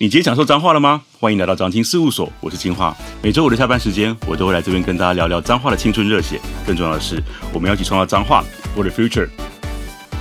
[0.00, 1.02] 你今天享受脏话了吗？
[1.18, 2.94] 欢迎来到彰青事务所，我是金樺。
[3.20, 6.40] 每周五的下班时间，我都会来这边跟大家聊聊脏话的青春热血。
[6.64, 7.20] 更重要的是，
[7.52, 8.44] 我们要一起创造脏话
[8.76, 9.28] ，For the future。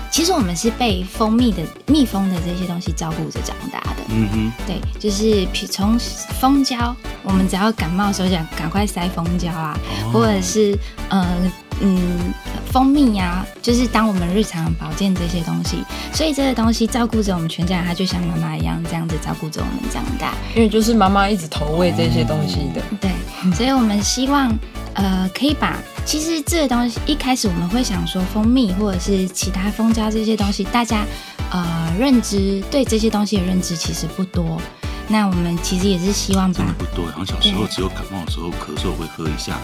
[0.10, 3.98] 其实我们是被蜂蜜的蜜蜂的这些东西照顾着长大的。
[4.10, 5.96] 嗯哼，对，就是从
[6.42, 10.76] 蜂胶，我们只要感冒的时候想赶快塞蜂胶啊，哦、或者是
[11.10, 11.52] 呃
[11.82, 12.34] 嗯
[12.72, 15.78] 蜂蜜呀、啊，就是当我们日常保健这些东西，
[16.14, 20.34] 所以这个东西照顾着我们全家，它就像妈妈一样这样子照顾着我们长大。
[20.56, 22.82] 因为就是妈妈一直投喂这些东西的。
[22.82, 23.12] 哦、对，
[23.54, 24.56] 所以我们希望
[24.94, 25.78] 呃可以把。
[26.06, 31.06] 其实这个东西一开始我们会想说蜂蜜或者是其他蜂胶这些东西，大家
[31.52, 34.62] 呃认知对这些东西的认知其实不多。
[35.10, 39.58] 那我们其实也是希望把真的不多，好像小时候只有感冒的时候咳嗽会喝一下，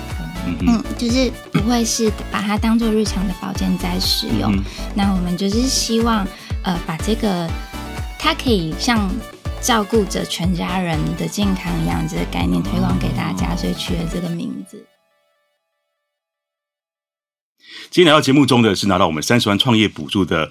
[0.45, 4.55] 嗯嗯，就是不会是把它当做日常的保健在使用。
[4.55, 4.63] 嗯、
[4.95, 6.25] 那我们就是希望
[6.63, 7.49] 呃把这个
[8.17, 9.09] 它可以像
[9.61, 14.85] 照顾着全家人的健康一样这个概念推广给大家，所以取了这个名字。
[17.91, 20.49] 今天来到节目中的是拿到我们三十万创业补助的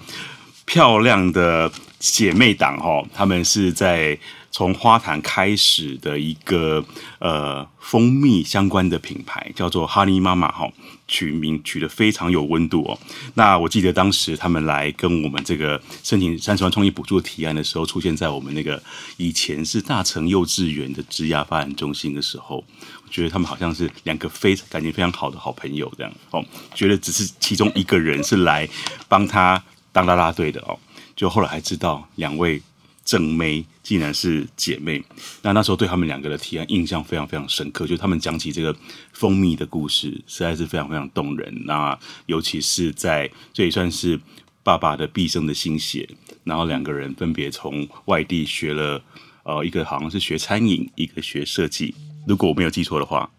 [0.65, 4.17] 漂亮的姐妹党哈，他们是在
[4.53, 6.85] 从花坛开始的一个
[7.17, 10.71] 呃蜂蜜相关的品牌，叫做哈尼妈妈哈，
[11.07, 12.97] 取名取得非常有温度哦。
[13.33, 18.81] 那我记得当时他们来跟我们这个申请三十万创业补助提案的时候，出现在我们那个
[19.17, 22.63] 以前是大成幼稚园的职涯发展中心的时候。
[23.03, 26.43] 我觉得他们好像是两个非感情非常好的好朋友这样哦，
[26.75, 28.69] 觉得只是其中一个人是来
[29.07, 30.77] 帮他当啦啦队的哦，
[31.15, 32.61] 就后来还知道两位
[33.05, 35.03] 正妹竟然是姐妹，
[35.41, 38.73] 那那时候对他们两个的提案印象非常非常深刻，就他们讲起这个
[39.11, 44.19] 蜂蜜的故事实在是非常非常动人，那尤其是在这也算是
[44.63, 46.07] 爸爸的毕生的心血，
[46.45, 49.03] 然后两个人分别从外地学了
[49.43, 51.93] 呃一个好像是学餐饮，一个学设计。
[52.25, 53.29] 如果我没有记错的话，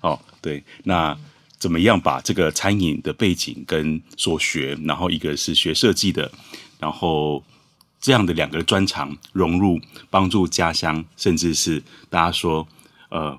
[0.00, 1.14] 哦，对，那
[1.58, 6.32] 怎么样把这个餐饮的背景跟所学，然后一个是学设计的，
[6.78, 7.44] 然后
[8.00, 12.66] 这样的两个专长融入，帮助家乡，甚至是大家说，
[13.10, 13.38] 呃，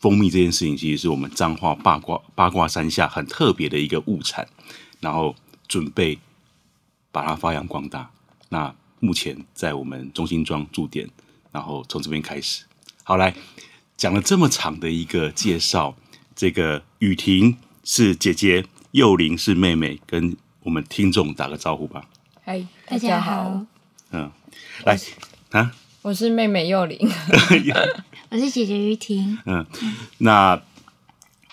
[0.00, 4.48] 蜂蜜这件事情，其实是我们彰化八卦八卦山下很特别的一个物产，
[5.00, 5.36] 然后
[5.68, 6.18] 准备
[7.10, 8.10] 把它发扬光大。
[8.48, 11.08] 那目前在我们中心庄驻点，
[11.50, 12.64] 然后从这边开始，
[13.04, 13.34] 好来。
[13.94, 15.94] 讲了这么长的一个介绍，
[16.34, 22.04] 这个雨婷是姐姐，幼玲是妹妹，跟我们听众打个招呼吧。
[22.42, 23.64] 嗨，大家好。
[24.10, 24.30] 嗯，
[24.84, 25.00] 来
[25.52, 25.72] 啊，
[26.02, 26.98] 我是妹妹幼玲，
[28.28, 29.38] 我是姐姐于婷。
[29.46, 29.64] 嗯，
[30.18, 30.60] 那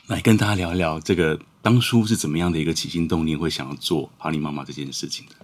[0.07, 5.35] 来跟大家聊一聊，这个当初是怎么样的一个起心动念，会想要做 Honey Mama 这件事情的？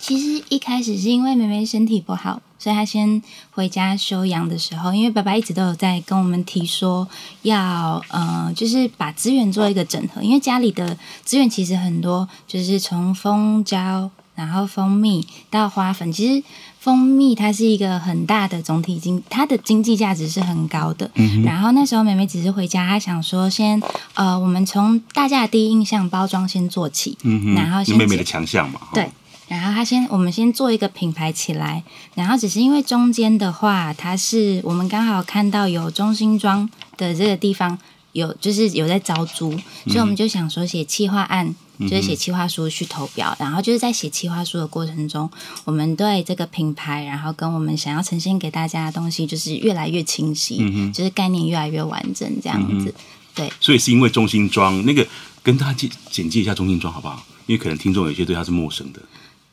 [0.00, 7.06] 其实一开始是因为妹妹身体不好，所以她先回家休养的时候，因为爸爸一直都有在跟我们提说
[7.42, 16.44] 要呃，就是把资源做一个整合，因为家里的资源其实很多，就是从蜂胶，然后蜂蜜到花粉，其实
[16.78, 21.10] 蜂蜜它是一个很大的总体经，它的经济价值是很高的。
[21.14, 21.42] 嗯。
[21.42, 23.82] 然后那时候妹妹只是回家，她想说先
[24.14, 27.54] 呃，我们从大家的第一印象包装先做起，嗯哼。
[27.56, 29.10] 然后先妹妹的强项嘛，对。
[29.48, 31.84] 然后他先，我们先做一个品牌起来，
[32.16, 37.78] 然后只是因为中间的话，它是我们刚好看到有中心庄的这个地方
[38.10, 45.30] 有，就是有在招租，嗯、所以我们就想说写企划案，就是写企划书去投标，嗯、然后就是在写企划书的过程中，
[45.64, 53.02] 我们对这个品牌，然后跟我们想要呈现给大家的东西，就是越来越清晰，嗯、哼就是概念越来越完整，这样子，嗯、
[53.34, 53.52] 对。
[53.60, 55.06] 所以是因为中心庄那个，
[55.42, 57.24] 跟大家简简介一下中心庄好不好？
[57.46, 59.00] 因为可能听众有些对它是陌生的。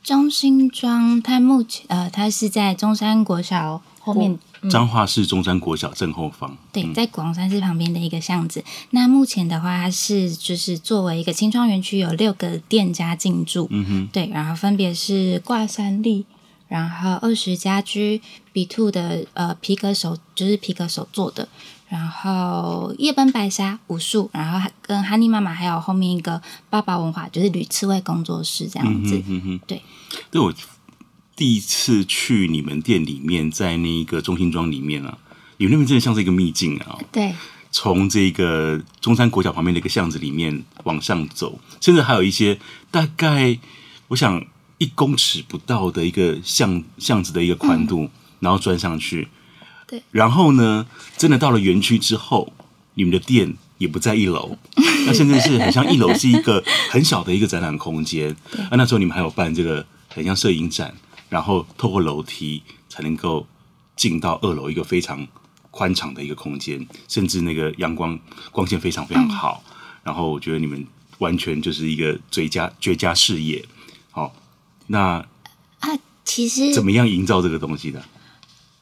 [0.02, 4.38] 中心庄，它目前呃，它是在中山国小后面，
[4.70, 6.54] 彰化市中山国小正后方。
[6.70, 8.62] 对，在广山寺旁边的一个巷子。
[8.90, 13.66] 那目前的话，它是就是作为一个青创园区，有六个店家进驻。
[13.70, 16.26] 嗯哼，对，然后分别是挂山立，
[16.68, 18.20] 然后二十家居
[18.52, 21.48] ，B Two 的呃皮革手，就是皮革手做的。
[21.88, 29.16] 然后夜奔白沙武术，然后跟哈尼妈妈还有后面一个爸爸文化，就是吕刺猬工作室这样子。
[29.16, 29.82] 嗯哼哼对，
[30.30, 30.52] 对我
[31.36, 35.18] 第一次去你们店里面，在那一个中心庄里面啊，
[35.56, 36.98] 你们那边真的像是一个秘境啊。
[37.10, 37.34] 对，
[37.72, 42.58] 从这个中山国小旁边的一个巷子里面往上走，甚至还有一些
[42.90, 43.58] 大概
[44.08, 44.44] 我想
[44.78, 48.10] 一公尺不到的一个巷巷子的一个宽度，嗯、
[48.40, 49.28] 然后钻上去。
[49.86, 50.86] 对，然后呢，
[51.16, 52.52] 真的到了园区之后，
[52.94, 54.56] 你们的店也不在一楼，
[55.06, 58.34] 那甚至是很像一楼是一个很小的一个展览空间。
[58.50, 60.94] 对啊，那时候你们还有办这个很像摄影展，
[61.34, 63.44] 然后透过楼梯才能够
[63.96, 65.26] 进到二楼一个非常
[65.72, 68.16] 宽敞的一个空间，甚至那个阳光
[68.52, 69.64] 光线非常非常好。
[69.66, 70.86] 嗯、然后我觉得你们
[71.18, 73.64] 完全就是一个最佳绝佳事业。
[74.12, 74.32] 好、哦，
[74.86, 75.26] 那
[75.80, 78.00] 啊，其实怎么样营造这个东西的？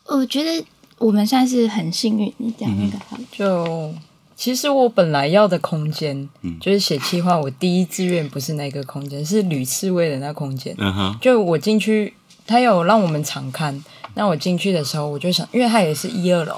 [0.04, 0.62] 我觉得
[0.98, 2.30] 我们算是很幸运。
[2.36, 3.94] 你讲那个好、嗯、就。
[4.34, 7.38] 其实我本来要的空间，嗯，就是写企划。
[7.38, 10.74] 我第一志愿不是那个空间，是吕刺葳的那空间。
[10.78, 12.12] 嗯哼，就我进去，
[12.46, 13.82] 他有让我们常看。
[14.14, 16.56] 那我进去的时候，我就想，因为它也是一二楼，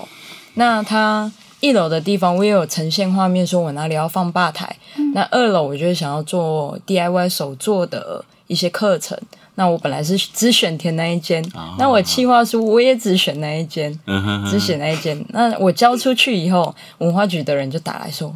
[0.55, 4.77] 那它一楼的地方，我也有呈现画面，说我哪里要放吧台。
[4.97, 9.17] 嗯、那二楼，我就想要做 DIY 手做的一些课程。
[9.55, 15.25] 那我本来是只选填那一间，哦、那我企划书我也只选那一间，嗯、哼哼只选那一间。
[15.29, 18.35] 那我交出去以后，文化局的人就打来说：“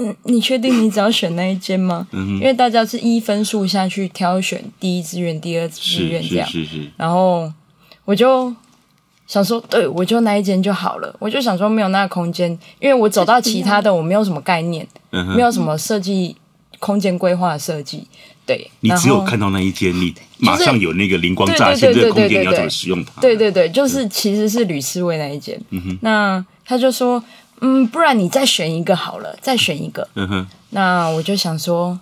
[0.00, 2.06] 嗯，你确定你只要选那一间吗？
[2.12, 6.48] 嗯、因为大家是一分数下去挑选第一志愿、第二志愿这样。
[6.48, 7.52] 是是是是”然后
[8.04, 8.54] 我就
[9.26, 12.50] 想说：“对，我就那一间就好了。”我就想说没有那个空间，
[12.80, 16.36] 因为我走到其他的，我没有什么概念，嗯、没有什么设计
[16.78, 18.06] 空间规划设计。
[18.46, 23.20] 对，你只有看到那一间，你马上有那个灵光乍现，这个空间你要怎么使用它？
[23.20, 25.60] 对对对，就是其实是吕思维那一间。
[25.70, 27.22] 嗯哼，那他就说，
[27.60, 30.08] 嗯，不然你再选一个好了，再选一个。
[30.14, 31.98] 嗯哼，那我就想说，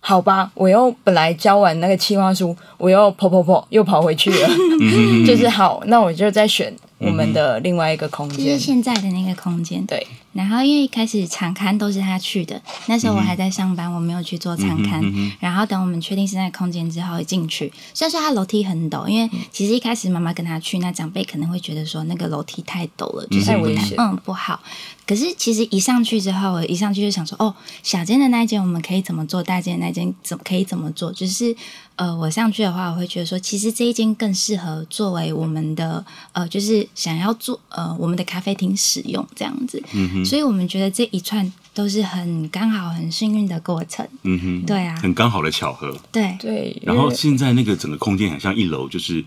[0.00, 4.48] 好吧，我又本来交完那个计划书，我又跑跑跑又跑回去了。
[5.26, 9.84] 就是好，那我就再选我们的另外一个空间，就是现在的那个空间。
[9.86, 10.06] 对。
[10.38, 15.00] 然后因为一开始场刊都是他去的，那时候我还在上班，我没有去做场刊。
[15.02, 24.60] 嗯嗯、然后等我们确定是那个空间之后，一进去，虽然说他楼梯很陡，因为其实一开始妈妈跟他去，那长辈可能会觉得说那个楼梯太陡了，就是太危险，嗯，不好。
[25.04, 27.52] 可是其实一上去之后，我一上去就想说，哦，
[27.82, 31.10] 小间的那一间我们可以怎么做，大间的那一间怎可以怎么做？
[31.10, 31.56] 就是
[31.96, 39.82] 呃，我上去的话，我会觉得说，其实这一间更适合作为我们的呃，就是想要做呃我们的咖啡厅使用这样子。
[40.28, 44.06] 所以我们觉得这一串都是很刚好、很幸运的过程。
[44.24, 45.96] 嗯哼，对啊，很刚好的巧合。
[46.12, 46.76] 对对。
[46.84, 49.24] 然后现在那个整个空间很像一楼，就是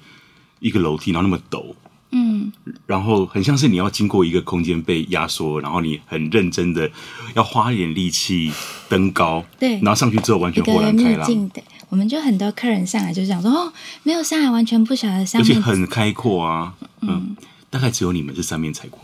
[0.59, 1.73] 一个楼梯，然后那么陡。
[2.11, 2.51] 嗯。
[2.85, 6.89] 然后很像是你要经过一个空间被压缩，然后你很认真的
[7.33, 8.51] 要花一点力气
[8.87, 9.43] 登高。
[9.59, 9.73] 对。
[9.79, 11.49] 然后上去之后完全豁然开朗。
[11.49, 16.75] 对，我们就很多客人上来就想说：“哦，没有上来，完全不晓得上面。”而且很开阔啊。
[17.01, 17.09] 嗯。
[17.09, 17.35] 嗯，
[17.69, 19.01] 大概只有你们是三面采光。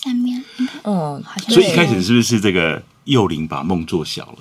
[0.00, 0.44] 三面，
[0.84, 4.38] 嗯，所以一开始是不是这个幼龄把梦做小了？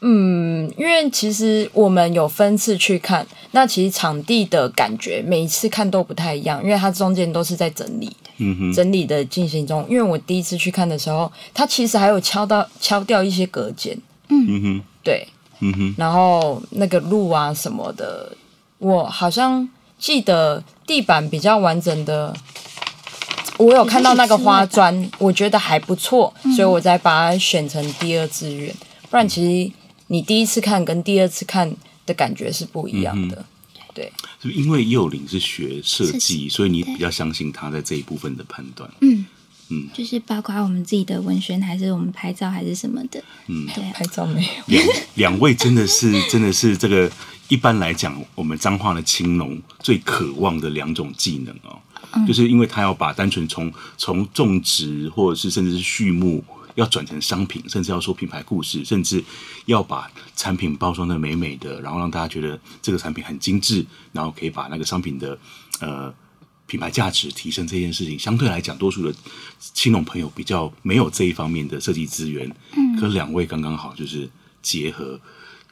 [0.00, 9.84] 嗯，因为其实我们有分次去看，那其实场地的感觉每一次看都不太一样，因为它中间都是在整理，嗯哼，整理的进行中。
[9.90, 13.94] 因为我第一次去看的时候，它其实还有敲到敲掉一些隔间，
[14.28, 15.28] 嗯哼，对，
[15.60, 18.34] 嗯哼，然后那个路啊什么的，
[18.78, 19.68] 我好像
[19.98, 22.34] 记得地板比较完整的。
[23.58, 28.74] 我有看到那个花 砖，我觉得还不错，所以我才把它选成第二志愿。
[29.10, 29.72] 不然，其实
[30.08, 31.74] 你第一次看跟第二次看
[32.04, 33.44] 的感觉是不一样的。
[33.94, 38.90] 对，就因为幼龄是学设计，所以你比较相信他在这一部分的判断。
[39.00, 39.24] 嗯
[39.68, 43.24] 嗯，就是包括我们自己的文宣，还是我们拍照，还是什么的。
[43.46, 44.48] 嗯，对，拍照没有。
[44.66, 47.10] 两两位真的是 真的是这个，
[47.48, 51.78] 一般来讲，我们彰化的青农最渴望的两种技能哦。
[52.26, 56.44] 就是因为他要把单纯从从种植或者是甚至是畜牧，
[56.76, 59.22] 要转成商品，甚至要说品牌故事，甚至
[59.64, 65.38] 要把产品包装的美美的，然后让大家觉得这个产品很精致，然后可以把那个商品的
[65.80, 66.12] 呃
[66.66, 69.14] 品牌价值提升这件事情，相对来讲，多数的
[69.58, 72.48] 青龙朋友比较没有这一方面的设计资源。
[72.76, 74.28] 嗯，可两位刚刚好就是
[74.60, 75.18] 结合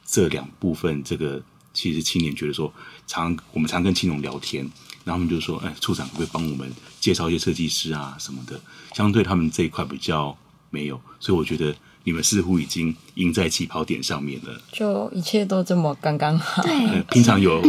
[0.05, 1.41] 这两部分，这个
[1.73, 2.73] 其实青年觉得说，
[3.05, 4.67] 常我们常跟青龙聊天。
[5.05, 6.69] 然后他们就说：“哎，处长会帮我们
[6.99, 8.59] 介绍一些设计师啊什么的。
[8.93, 10.35] 相对他们这一块比较
[10.71, 14.59] 没有，所以我觉得你们似乎已经赢在起跑点上面了。
[14.71, 16.63] 就一切都这么刚刚好。
[16.63, 17.61] 对，平常有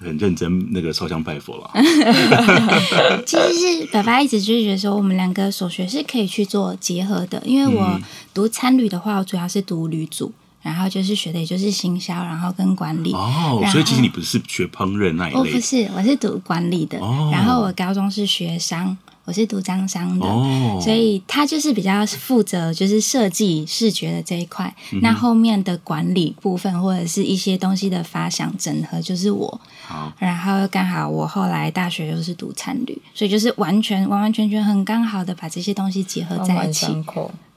[0.00, 1.70] 很认真那个烧香拜佛了。
[3.24, 7.40] 其实是爸爸一直就觉得说，我们两个所学是可以去做结合的。
[7.46, 8.00] 因为我
[8.34, 10.32] 读参旅的话，我主要是读旅组。”
[10.62, 13.12] 然后就是学的也就是行销，然后跟管理。
[13.12, 15.38] 哦，所以其实你不是学烹饪那一类。
[15.38, 16.98] 我，不是，我是读管理的。
[17.00, 17.30] 哦。
[17.32, 20.26] 然后我高中是学商，我是读张商的。
[20.26, 20.78] 哦。
[20.82, 24.74] 所以他就是比较负责就是设计视觉的这一块。
[24.92, 25.00] 嗯。
[25.00, 29.60] 那后面的管理部分或者是一些东西的发想整合就是我。
[29.86, 30.12] 好。
[30.18, 36.86] 然后刚好我后来大学又是读餐旅，所以就是完全完完全全很刚好的把这些东西结合在一起。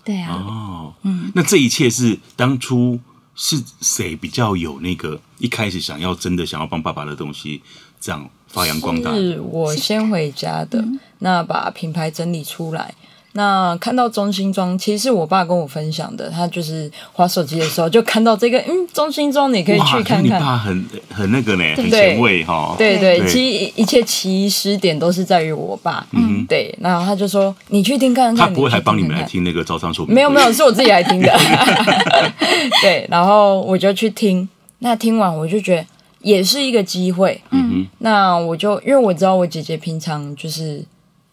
[0.04, 3.00] 对啊，哦，嗯，那这一切是当初
[3.36, 7.62] 是谁比较有那个一开始想要真的想要帮爸爸的东西
[8.00, 9.14] 这样发扬光大？
[9.14, 12.94] 是我先回家的，嗯、那把品牌整理出来。
[13.36, 16.30] 那看到中心装，其实是我爸跟我分享的。
[16.30, 20.24] 他就是滑手机的时候就看到这个，嗯，中心装你可以去看看。
[20.24, 22.76] 你爸很很那个呢，很前卫哈。
[22.78, 26.06] 对对，对，其实一切起始点都是在于我爸。
[26.12, 26.74] 嗯，对。
[26.80, 30.14] 然后他就说：“你去听看看。”他不会还帮你们来听那个招商说明？
[30.14, 31.36] 没有没有，是我自己来听的。
[32.84, 34.48] 对，然后我就去听。
[34.78, 35.86] 那听完我就觉得
[36.22, 37.42] 也是一个机会。
[37.50, 37.88] 嗯哼。
[37.98, 40.86] 那我就因为我知道我姐姐平常就是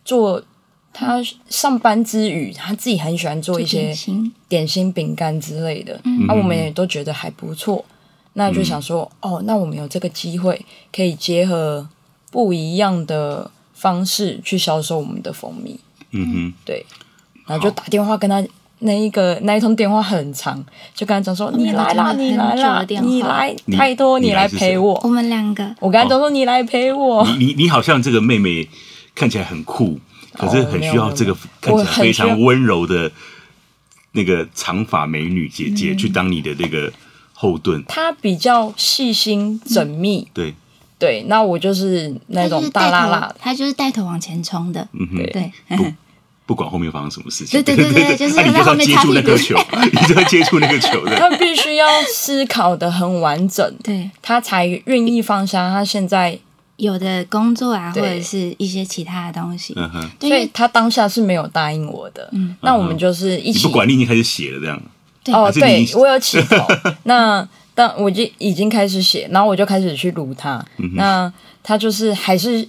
[0.02, 0.42] 做。
[0.93, 3.95] 他上班之余，他自己很喜欢做一些
[4.49, 7.85] 点心、饼干之类的，那、嗯啊、我们也都觉得还不错。
[8.35, 11.89] 那就想说，嗯、哦，那我们有这个机会，可以结合
[12.31, 15.79] 不一样的方式去销售我们的蜂蜜。
[16.13, 16.85] 嗯哼，对。
[17.47, 18.45] 然后就打电话跟他，
[18.81, 28.69] 那一个那一通电话很长，就跟他讲说：“你来啦，你来啦，你来，太多你来陪我。”我们两个，我跟他讲说：“你来陪我。”你你你好像这个妹妹
[29.15, 29.99] 看起来很酷。
[30.41, 33.11] 可是很需要这个看起来非常温柔的
[34.13, 36.93] 那个长发美女姐姐去当你的那个
[37.35, 37.85] 后盾。
[37.87, 40.55] 她比较细心缜密，对
[40.99, 41.25] 对。
[41.29, 45.53] 那我就是那种大剌剌，她就是带头往前冲的，嗯哼，对。
[45.77, 45.85] 不
[46.47, 49.57] 不管后面发生什么事情，对对对对， 就是你就要接触那个球，
[49.93, 51.17] 你就要接触那个球的。
[51.17, 56.39] 她必须要思考的很完整，对，她才愿意放下她现在。
[56.81, 59.75] 有的工作啊，或者是一些其他的东西，
[60.19, 62.27] 所以他当下是没有答应我的。
[62.33, 63.63] 嗯，那我们就是一起。
[63.63, 64.83] 不管你已经开始写了这样。
[65.27, 66.57] 哦，对，我有起头。
[67.05, 70.65] 那当我就已经开始写，然后我就开始去录他。
[70.95, 71.31] 那
[71.63, 72.67] 他就是还是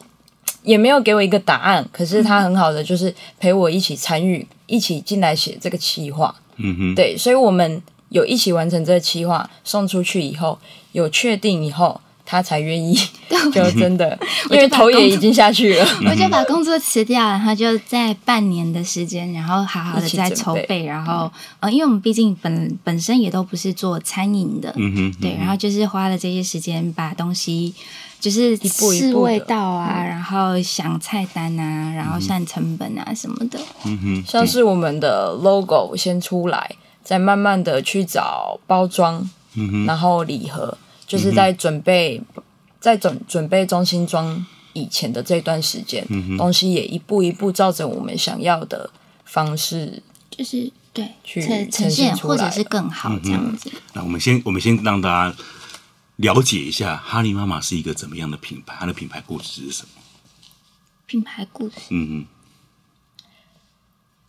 [0.63, 6.35] 也没有给我一个答案，可是他很好的就是陪我一起参与，一起进来写这个企划。
[6.57, 10.59] 嗯哼，对，所以我们有一起完成这个企划，送出去以后
[10.91, 12.01] 有确定以后。
[12.31, 12.95] 他才愿意，
[13.51, 14.17] 就真的，
[14.49, 27.73] 因为头也已经下去了， 我就把工作辞掉，然后就在半年的时间，然后好好的在筹备，然后呃，因为我们毕竟本本身也都不是做餐饮的，嗯哼，对，然后就是花了这些时间把东西
[28.21, 40.77] 就是试味道啊，然后想菜单啊，然后算成本啊什么的，嗯哼，像是我们的 logo 先出来，再慢慢的去找包装，嗯哼，然后礼盒。
[41.11, 42.21] 就是在准备，
[42.79, 48.89] 在准准备中心装以前的这段时间，嗯、东西也一步一步照着我们想要的
[49.25, 53.69] 方式，就是对去呈现，或者是更好这样子。
[53.73, 55.35] 嗯、那我们先，我们先让大家
[56.15, 60.01] 了解一下哈利妈妈是一个怎么样的品牌，它的品牌故事是什么？
[61.07, 62.25] 品牌故事，嗯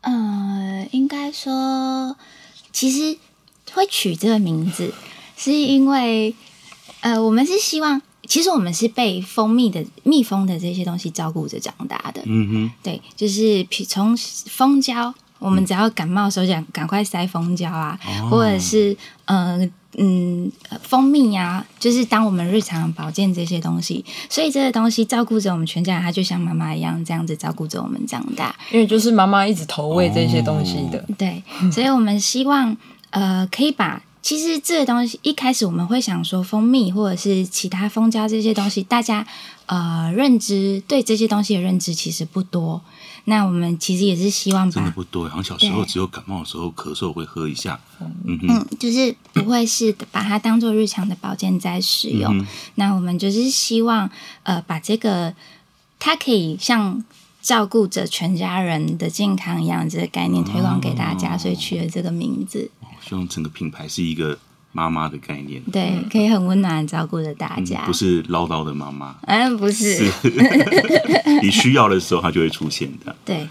[0.01, 2.17] 嗯，呃，应该说，
[2.73, 3.17] 其实
[3.73, 4.93] 会取这个名字，
[5.37, 6.35] 是因为。
[7.03, 12.23] 呃，我们是希望，其实我们是被蜂蜜的蜜蜂的这些东西照顾着长大的。
[12.27, 14.17] 嗯哼，对，就是从
[14.47, 19.69] 蜂胶，我们只要感冒的时候，想赶快塞蜂胶啊，哦、或者是呃
[19.99, 20.49] 嗯
[20.81, 28.55] 蜂蜜啊，就是当我们日常保健这些东西，所以这些东西照顾着我们全家人，它就像妈妈一样这样子照顾着我们长大。
[28.71, 31.43] 因为就是妈妈一直投喂这些东西的，哦、对，
[31.73, 32.77] 所以我们希望
[33.11, 34.01] 呃可以把。
[34.23, 39.27] 其实这个东西一开始我们会想说蜂蜜或者是其他蜂胶这些东西，大家
[39.67, 42.81] 呃认知对这些东西的认知其实不多。
[43.25, 47.79] 那我们其实也是希望把真的不多，好像小时候只有感冒的时候咳嗽会喝一下，
[48.25, 52.37] 嗯就是不会是把它当做日常的保健在使用。
[52.37, 54.11] 嗯、那我们就是希望
[54.43, 55.33] 呃把这个
[56.01, 57.05] 它可以像
[57.41, 62.71] 照顾着全家人的健康一样这个概念推广给大家，哦、所以取了这个名字。
[63.07, 64.39] 希望整个品牌是一个
[64.71, 70.13] 妈妈的概念，对，可以很温暖照顾着大家，嗯，不是唠叨的妈妈，嗯，不是，是。
[71.43, 73.15] 你需要的时候，它就会出现的。
[73.25, 73.47] 对，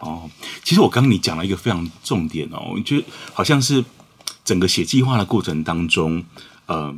[0.00, 0.28] 哦，
[0.62, 3.82] 其实我刚刚你讲了一个非常重点哦，我觉得好像是
[4.44, 6.22] 整个写计划的过程当中，
[6.66, 6.94] 呃，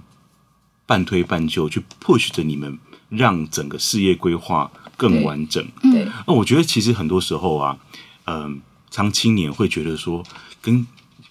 [0.87, 2.79] 半推半就去 push 着你们，
[3.09, 5.65] 让整个事业规划更完整。
[5.83, 7.79] 对，那我觉得其实很多时候啊，
[8.25, 8.55] 嗯、呃，
[8.91, 10.25] 常青年会觉得说
[10.61, 10.85] 跟。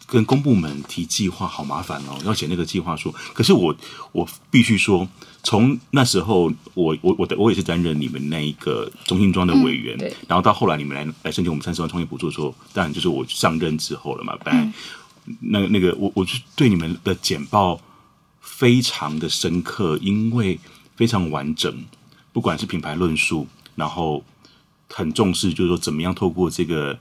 [0.09, 3.13] 跟公部门提计划好麻烦哦，要写那个计划书。
[3.33, 3.75] 可是我
[4.11, 5.07] 我必须说，
[5.43, 14.35] 从那时候我我我的我也是担任你们那一个中心庄的委员，嗯、然后到后来你们来来申请我们三十万创业补助的时候，当然就是我上任之后了嘛。
[14.43, 14.73] 本来、嗯、
[15.41, 17.79] 那那个我我就对你们的简报
[18.41, 20.59] 非常的深刻，因为
[20.95, 21.83] 非常完整，
[22.33, 24.23] 不管是品牌论述，然后
[24.89, 26.97] 很重视，就是说怎么样透过这个。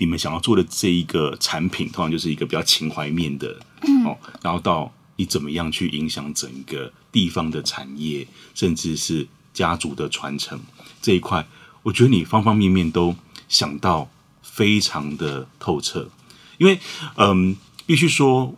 [0.00, 10.58] 你们想要做的这一个产品，通常就是一个比较情怀面的，嗯、哦，然后到你怎么样去影响整个地方的产业，甚至是家族的传承
[11.02, 11.46] 这一块，
[11.82, 13.14] 我觉得你方方面面都
[13.46, 14.10] 想到
[14.42, 16.08] 非常的透彻。
[16.56, 16.80] 因为，
[17.16, 17.54] 嗯，
[17.84, 18.54] 必须说，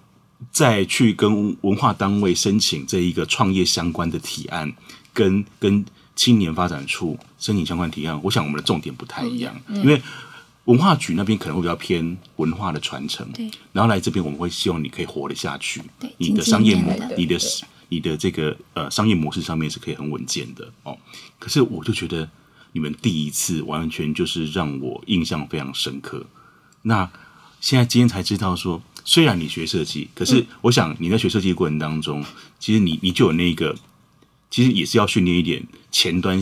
[0.53, 4.73] 再去跟文化单位申请这一个创业相关的提案，
[5.13, 5.85] 跟跟
[6.15, 10.01] 青年发展处申请相关提案，我想我们的重点不太一样，嗯、因为
[10.65, 17.39] 文化局那边可能会比较偏文化的传承，对，然后来这边我们会希望你可以活得下去，对，你的商业模，你的
[17.89, 20.97] 你的这个呃商业模式上面是可以很稳健的哦。
[21.39, 22.29] 可是我就觉得
[22.73, 26.27] 你们第一次完全就是让我印象非常深刻，
[26.83, 27.11] 那。
[27.63, 32.25] 现在今天才知道说，虽然你学设计，可是我想你在学设计的过程当中，
[32.59, 33.77] 其实你你就有那个，
[34.51, 36.41] 其实也是要训练一点前端，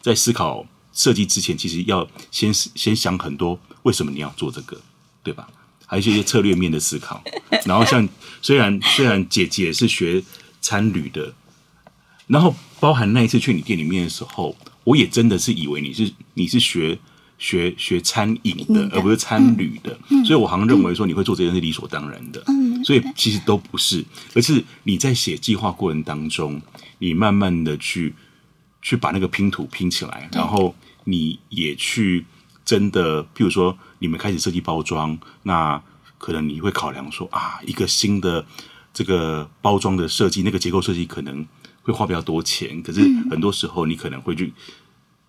[0.00, 4.80] 在思考设计之前，其实要先先想很多为什么你要做这个，
[5.22, 5.48] 对吧？
[5.86, 7.22] 还有一些策略面的思考。
[7.66, 8.08] 然后像
[8.40, 10.22] 虽然虽然姐姐是学
[10.60, 11.34] 餐旅的，
[12.26, 16.98] 然后包含那一次去你店里面的时候，我也真的是以为你是你是学。
[17.38, 26.62] 学学餐饮的，而不是餐旅的，嗯、所以我好像认为说你会做这件事理所当然的，嗯、所以其实都不是，而是你在写计划过程当中，
[27.00, 28.14] 你慢慢的去
[28.82, 30.74] 去把那个拼图拼起来，然后
[31.04, 32.26] 你也去
[32.64, 35.82] 真的，譬如说你们开始设计包装，那
[36.18, 38.44] 可能你会考量说啊，一个新的
[38.92, 41.46] 这个包装的设计，那个结构设计可能
[41.82, 44.52] 会花比较多钱，可是很多时候你可能会去。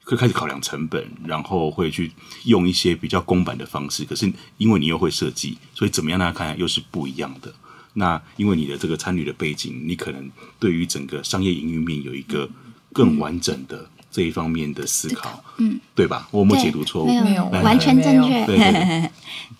[0.05, 2.11] 会开始考量成本，然后会去
[2.43, 4.03] 用一些比较公版的方式。
[4.03, 7.53] 可是因为你又会设计，所以怎么样大家看来又是不一样的。
[7.93, 10.29] 那因为你的这个参与的背景，你可能
[10.59, 12.49] 对于整个商业营运面有一个
[12.93, 16.27] 更完整的这一方面的思考，嗯，对吧？
[16.31, 17.07] 我有没有解读错误？
[17.07, 18.45] 没有，没有，完全正确。
[18.45, 19.09] 对，对，对，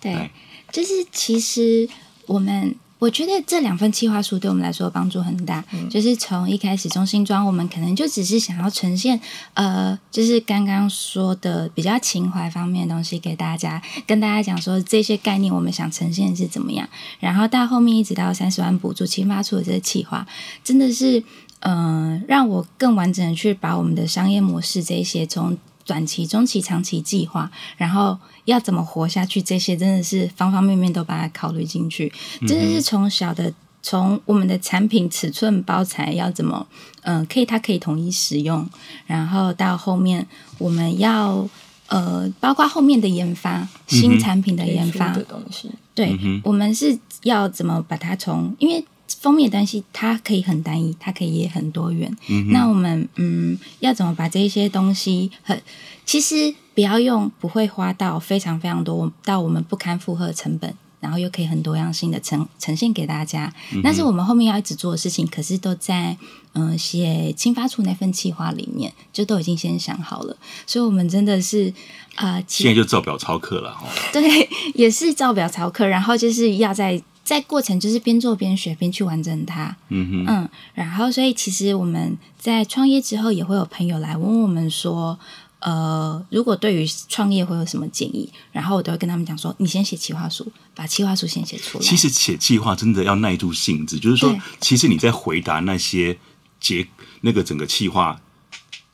[0.00, 0.30] 对，
[0.72, 1.88] 就是其实
[2.26, 2.74] 我们。
[3.00, 9.20] 我觉得这两份企划书对我们来说帮助很大，嗯、就是从一开始中心装，我们可能就只是想要呈现，
[9.52, 16.88] 呃，就是刚刚说的比较情怀方面的东西给大家，跟大家讲说这些概念我们想呈现是怎么样，
[17.20, 20.26] 然后到后面一直到三十万补助青发出的这个企划，
[20.62, 21.22] 真的是，
[21.60, 25.56] 嗯、呃，让我更完整的去把我们的商业模式这些从。
[25.86, 32.10] 短期、中期、长期计划，然后要怎么活下去，这些真的是方方面面都把它考虑进去。
[32.48, 36.66] 真的是从小的，从我们的产品尺寸、包材要怎么，
[37.02, 38.66] 嗯、呃，可以它可以统一使用，
[39.04, 41.46] 然后到后面我们要
[41.88, 48.82] 呃，包括后面的研发，新产品的研发的东西，对，我们是要怎么把它从因为。
[49.20, 52.14] 封面的东西它可以很单一，它可以也很多元。
[52.28, 55.60] 嗯、那我们嗯，要怎么把这些东西很，
[56.04, 63.52] 其实不要用，不会花到非常非常多，到我们不堪负荷的成本，然后又可以很多样性的呈呈现给大家。
[63.72, 66.16] 嗯、是我们后面要一直做的事情，可是都在
[66.54, 70.36] 嗯写青发处那份计划里面，就都已经先想好了。
[70.66, 71.72] 所以，我们真的是
[72.16, 73.86] 啊，呃、现在就照表操课了哈。
[74.12, 77.02] 对，也是照表操课，然后就是要在。
[77.24, 79.74] 在过程就是边做边学，边去完成它。
[79.88, 85.18] 嗯哼，嗯，然后所以其实我们在创业之后，也会有朋友来问我们说，
[85.60, 88.30] 呃，如果对于创业会有什么建议？
[88.52, 91.84] 然后我都会跟他们讲说，你先写企划书，把企划书先写出来。
[91.84, 96.18] 其实写企划真的要耐住性子，就是说，其实你在回答那些
[96.60, 96.86] 结
[97.22, 98.20] 那个整个企划，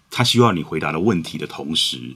[0.09, 2.15] 他需要你回答的问题的同时，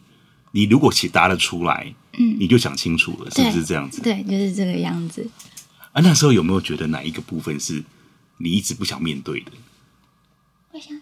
[0.53, 4.01] 你如果写答得出来，嗯，你就想清楚了，是不是这样子？
[4.01, 5.29] 对，就是这个样子。
[5.95, 7.85] 啊，那时候有没有觉得哪一个部分是
[8.39, 9.53] 你一直不想面对的？
[10.73, 11.01] 我想，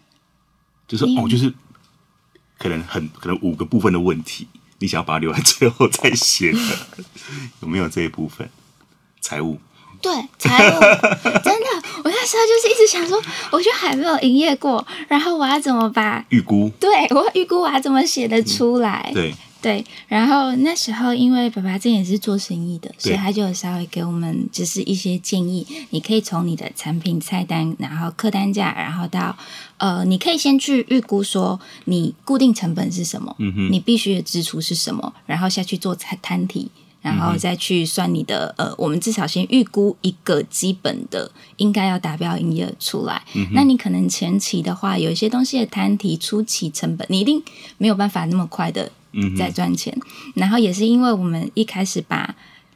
[0.87, 1.53] 就是哦，就是
[2.59, 4.47] 可能很可能五个部分的问题，
[4.81, 6.59] 你想要把它留在最后再写的，
[7.63, 8.51] 有没有这一部分？
[9.23, 9.59] 财务？
[10.03, 10.81] 对，财务
[11.43, 13.19] 真的，我那时候就是一直想说，
[13.51, 16.71] 我就还没有营业过，然后我要怎么把预估？
[16.79, 19.11] 对，我预估我要怎么写得出来？
[19.13, 19.35] 嗯、对。
[19.63, 25.65] 对，然后那时候因为爸爸这也是做生意的，所以他就稍微给我们就是一些建议。
[25.91, 29.37] 你可以从你的产品菜单，然后客单价，然后到
[29.77, 36.69] 呃，你可以先去预估说你固定成本是什么，嗯哼，你必须的支出是什么，然后下去做摊体，
[37.01, 43.23] 然后再去算你的呃，我们至少先预估一个基本的应该要达标营业额出来。
[43.37, 47.41] 嗯、那你可能前期的话，有一些东西的摊提初期成本，你一定
[47.79, 48.91] 没有办法那么快的。
[49.37, 49.97] 在赚钱，
[50.35, 52.35] 然后也是因为我们一开始把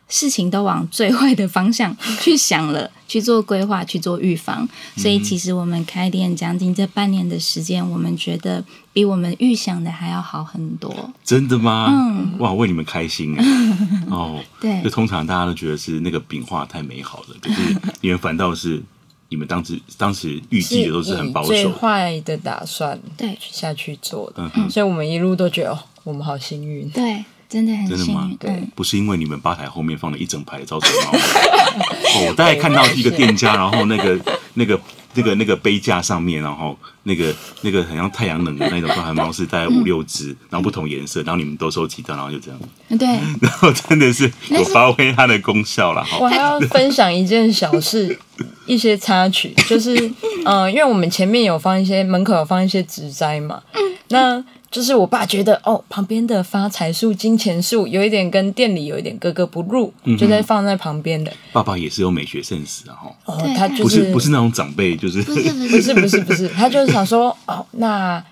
[0.08, 10.94] 事情都往最坏的方向 去想了，去做规划，去做预防，所以其实我们开店将近这半年的时间，我们觉得比我们预想的还要好很多。
[11.24, 11.88] 真的吗？
[11.90, 13.44] 嗯，哇，为你们开心啊！
[14.08, 18.80] 哦，对，就通常大家都觉得是那个饼画太美好了，可是 你们反倒是
[19.28, 23.36] 你们当时当时预计的都是很保守，最坏的打算对。
[23.40, 28.30] 下去做的，嗯、所以我们一路都觉得哦，我们好幸运，对，真的很幸运，真的吗？
[28.38, 34.16] 对，不是因为你们吧台后面放了一整排的招财猫， 哦，我大概看到一个店家， 然后那个
[34.54, 34.80] 那个。
[35.18, 42.60] 那个那个杯架上面，然后那个那个很像太阳能的那种招财猫是大概五六只，嗯、然后不同颜色，然后你们都收集到，然后就这样。
[42.98, 43.08] 对。
[43.40, 46.06] 然后真的是有发挥它的功效了。
[46.20, 48.18] 我还要分享一件小事，
[48.68, 49.96] 一些插曲，就是
[50.44, 53.62] 嗯、呃，因为我们前面有放一些门口有放一些植栽嘛，
[54.08, 54.44] 那。
[54.76, 61.32] 就是我爸觉得哦，旁边的发财树、金钱树有一点跟店里有一点格格不入，嗯、就在放在旁边的。
[61.50, 63.16] 爸爸也是有美学 sense 啊，哈。
[63.24, 68.22] 哦，他就是不是不是那种长辈，就是不是不是不是不是，他就是想说哦，那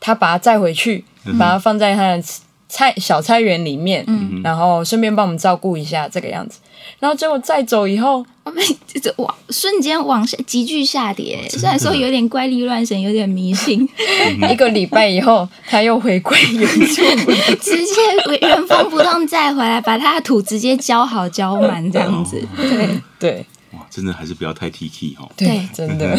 [0.00, 1.04] 他把它载回去，
[1.38, 2.22] 把它放在他的
[2.70, 6.58] 菜小菜园里面，嗯、然后顺便帮我们照顾一下这个样子。
[6.98, 8.62] 然后结果再走以后，我们
[9.00, 11.46] 这往瞬间往下急剧下跌。
[11.48, 13.88] 虽然说有点怪力乱神，有点迷信。
[14.50, 17.02] 一个礼拜以后，他又回归原处，
[17.60, 22.40] 直接原封不动再回来，把他的土直接浇好浇满这样子。
[22.56, 25.28] 对 对，哇，真的还是不要太 T T 哦。
[25.36, 26.16] 对，真的。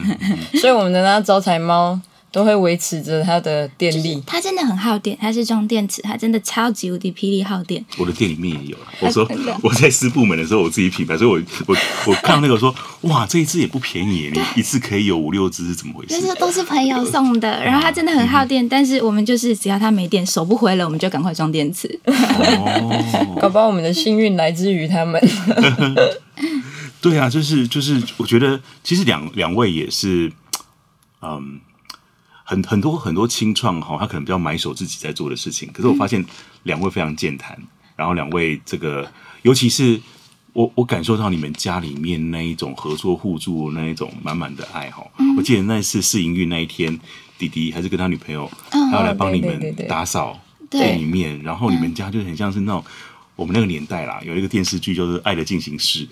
[0.60, 2.00] 所以我们的那招财猫。
[2.32, 7.84] 都会维持着它的电力，它真的很耗电，它是装电池，它真的超级无敌霹雳耗电。
[7.98, 9.28] 我的店里面也有， 我说
[9.62, 16.18] 我在私部门的时候，我自己品牌，所以我我我看到那个说，哇，这一支也不便宜，你一次可以有五六支，是怎么回事？
[16.18, 22.00] 就是都是朋友送的， 然后它真的很耗电，但是我们就是只要它没电，手不回了，我们就赶快装电池。
[22.06, 25.20] 哦，搞不好我们的幸运来自于他们。
[27.02, 30.32] 对啊，就是就是，我觉得其实两两位也是，
[31.20, 31.60] 嗯。
[32.52, 35.70] 很很多很多清创哈，他可能比较埋首自己在做的事情。
[35.72, 36.22] 可是我发现
[36.64, 39.10] 两位非常健谈，嗯、然后两位这个，
[39.40, 39.98] 尤其是
[40.52, 45.02] 我我感受到你们家里面那一种合作互助那一种满满的爱哈。
[45.18, 47.00] 嗯、我记得那次试营运那一天，
[47.38, 50.38] 弟弟还是跟他女朋友，他要来帮你们打扫
[50.68, 52.84] 店里面，然后你们家就很像是那种。
[53.34, 56.06] 我们那个年代啦，有一个电视剧就是《爱的进行式》，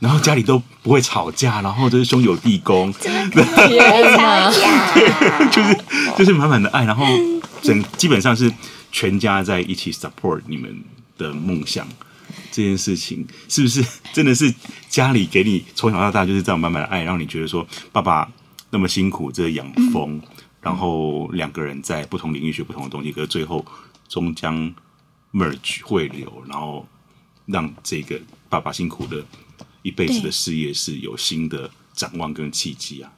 [0.00, 4.50] 然后家里都不会吵架，然后就是兄友弟恭，天哪，
[5.52, 5.78] 就是
[6.18, 7.06] 就是满满的爱，然后
[7.62, 8.52] 整基本上是
[8.90, 10.82] 全家在一起 support 你们
[11.16, 11.86] 的梦想。
[12.50, 14.52] 这件事情，是不是真的是
[14.88, 18.28] 家里给你从小到大就是这样满满的爱，让你觉得说爸爸
[18.70, 20.22] 那么辛苦这养蜂，嗯、
[20.60, 23.64] 然后两个人在不同领域学不同的东西，可是最后
[24.08, 24.74] 终将。
[25.32, 26.84] merge 汇流，然后
[27.46, 29.24] 让这个爸爸辛苦的
[29.82, 33.12] 一辈子的事业是有新的展望跟契机啊。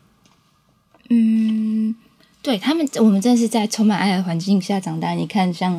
[1.11, 1.95] 嗯。
[2.43, 5.13] 对他们，我们真的是在充满爱的环境下长大。
[5.13, 5.73] 你看像，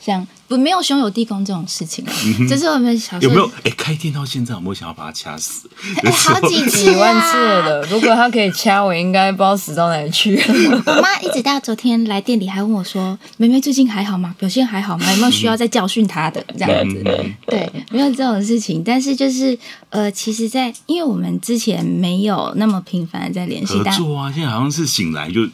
[0.00, 2.02] 像像不没有兄友弟恭这种事情，
[2.48, 3.50] 这是我们小时候有没有？
[3.64, 5.68] 哎，开店到现在，有没有想要把他掐死？
[6.10, 7.82] 好几 次、啊、几万次了。
[7.90, 10.36] 如果他可以掐我，应该不知道死到哪里去。
[10.86, 14.34] 我妈一直到昨天来店里还问我说：“妹妹最近还好吗？
[14.38, 15.10] 表现还好吗？
[15.12, 17.02] 有没有需要再教训她的这样子？”
[17.46, 18.82] 对，没有这种事情。
[18.82, 19.58] 但是就是
[19.90, 25.46] 呃，其实在，在因为我们之前没有那么频繁的在联系，合作啊，现在好像是醒来就。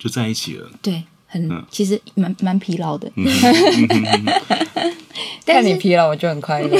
[0.00, 3.12] 就在一起了，对，很、嗯、其实蛮蛮疲劳的。
[5.44, 6.70] 看你疲劳，我就很快乐。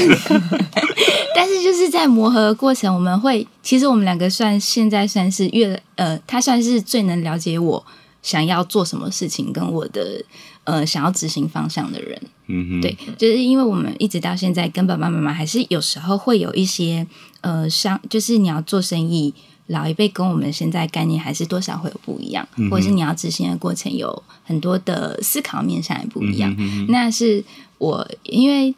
[1.36, 7.84] 但是就是在磨合的过程，我们会其实我们两个算现在算是越呃，他算是最能了解我
[8.22, 10.24] 想要做什么事情跟我的
[10.64, 12.18] 呃想要执行方向的人。
[12.46, 17.06] 嗯哼，对，就是因为我们一直到现在跟爸爸妈妈还是有时候会有一些
[17.42, 19.34] 呃商，就是你要做生意。
[19.70, 26.54] 老一辈跟我们现在概念还是多少会有不一样，嗯、或者是你要执行的过程有很多的思考面上也不一样。
[26.88, 27.42] 那是
[27.78, 28.74] 我因为，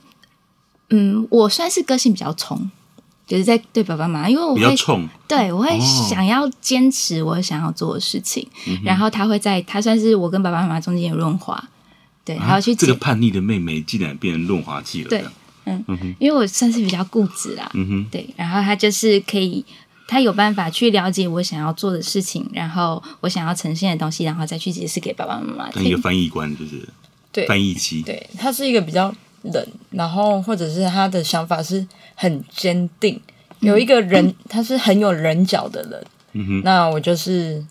[0.90, 2.70] 嗯，我算是个性比较冲，
[3.26, 11.70] 就是在对爸爸妈妈，因为我会冲，对我会想要坚持我想要做的事情，哦、然后他会在他算是我跟爸爸妈妈中间有润滑，
[12.22, 15.24] 对，然后去、啊、这个叛逆的妹妹竟然变成润滑剂了，对，
[15.64, 19.64] 嗯，嗯因为我算是比较固执啦，嗯哼，对，然后他就是可以。
[20.12, 25.84] 他有办法去了解我想要做的事情，然后我想要呈现的东西，然后再去解释给爸爸妈妈听。
[25.84, 26.86] 一个翻译官就是
[27.32, 33.18] 对翻译机，对，他是一个比较冷，然后或者是他的想法是很坚定。
[33.60, 36.06] 有一个人，嗯、 他是很有棱角的人。
[36.34, 37.64] 嗯哼，那我就是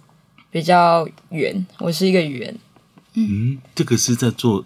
[0.50, 2.58] 比较圆，我是一个圆。
[3.14, 4.66] 嗯，这个是在做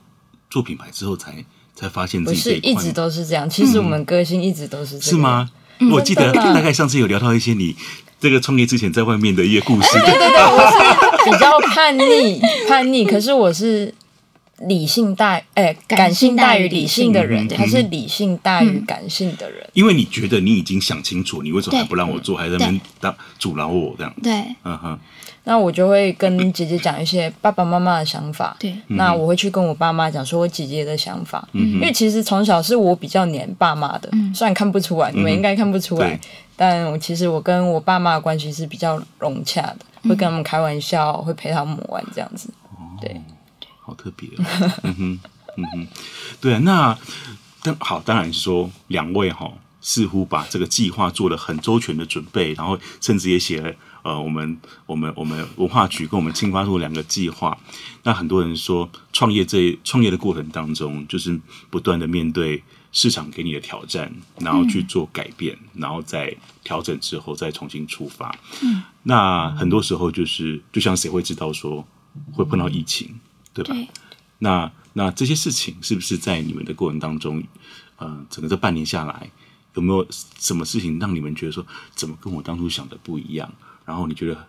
[0.50, 1.44] 做品牌之后才
[1.76, 3.50] 才发现自己，不是一直都是这样。
[3.50, 5.18] 其实我们个性一直都是这样。
[5.18, 5.52] 是吗？
[5.92, 7.76] 我记得大概上次有聊到一些你
[8.20, 9.92] 这个创业之前在外面的一些故事。
[10.00, 13.06] 对对对，我是比较叛逆，叛逆。
[13.06, 13.94] 可是我是
[14.60, 19.70] 理性大哎、欸，感性大于理性的人，还是理性大于感性的人。
[19.74, 24.14] 因为你觉得你已经想清楚，你为什么还不让我做，还在那边当阻挠我这样？
[24.24, 24.32] 对，
[24.64, 25.00] 嗯哼。
[25.46, 28.56] 那我就会跟姐姐讲一些爸爸妈妈的想法。
[28.60, 31.48] 对，那我会去跟我爸妈讲说我姐姐的想法。
[31.54, 36.20] 嗯，因为其实从小是我比较黏爸妈的，虽然看不出来，你们应该看不出来，
[36.56, 42.50] 但其实我跟我爸妈的关系是比较融洽的，会跟他们开玩笑，会陪他们玩这样子。
[43.00, 43.22] 对。
[43.88, 44.44] 好特别哦，
[44.82, 45.20] 嗯哼，
[45.58, 45.88] 嗯哼，
[46.42, 46.98] 对啊，那
[47.62, 49.48] 当好，当然是说两位哈，
[49.80, 53.72] 似乎把这个计划做了很周全的准备，然后甚至也写了
[54.06, 57.58] 呃，我们我们我们文化局跟我们青发路两个计划。
[58.04, 61.42] 那很多人说创业这创业的过程当中，就是
[61.72, 68.38] 不断的面对市场给你的挑战，然后去做改变，然后再调整之后再重新出发。
[68.62, 71.84] 嗯，那很多时候就是就像谁会知道说
[72.32, 73.20] 会碰到疫情？
[73.56, 73.74] 对吧？
[73.74, 73.88] 对，
[74.38, 77.44] 那那这些事情是不是在你们的过程当中，
[77.98, 79.32] 呃，整个这半年下来，
[79.74, 81.66] 有没有什么事情让你们觉得说，
[81.96, 83.52] 怎么跟我当初想的不一样？
[83.86, 84.48] 然后你觉得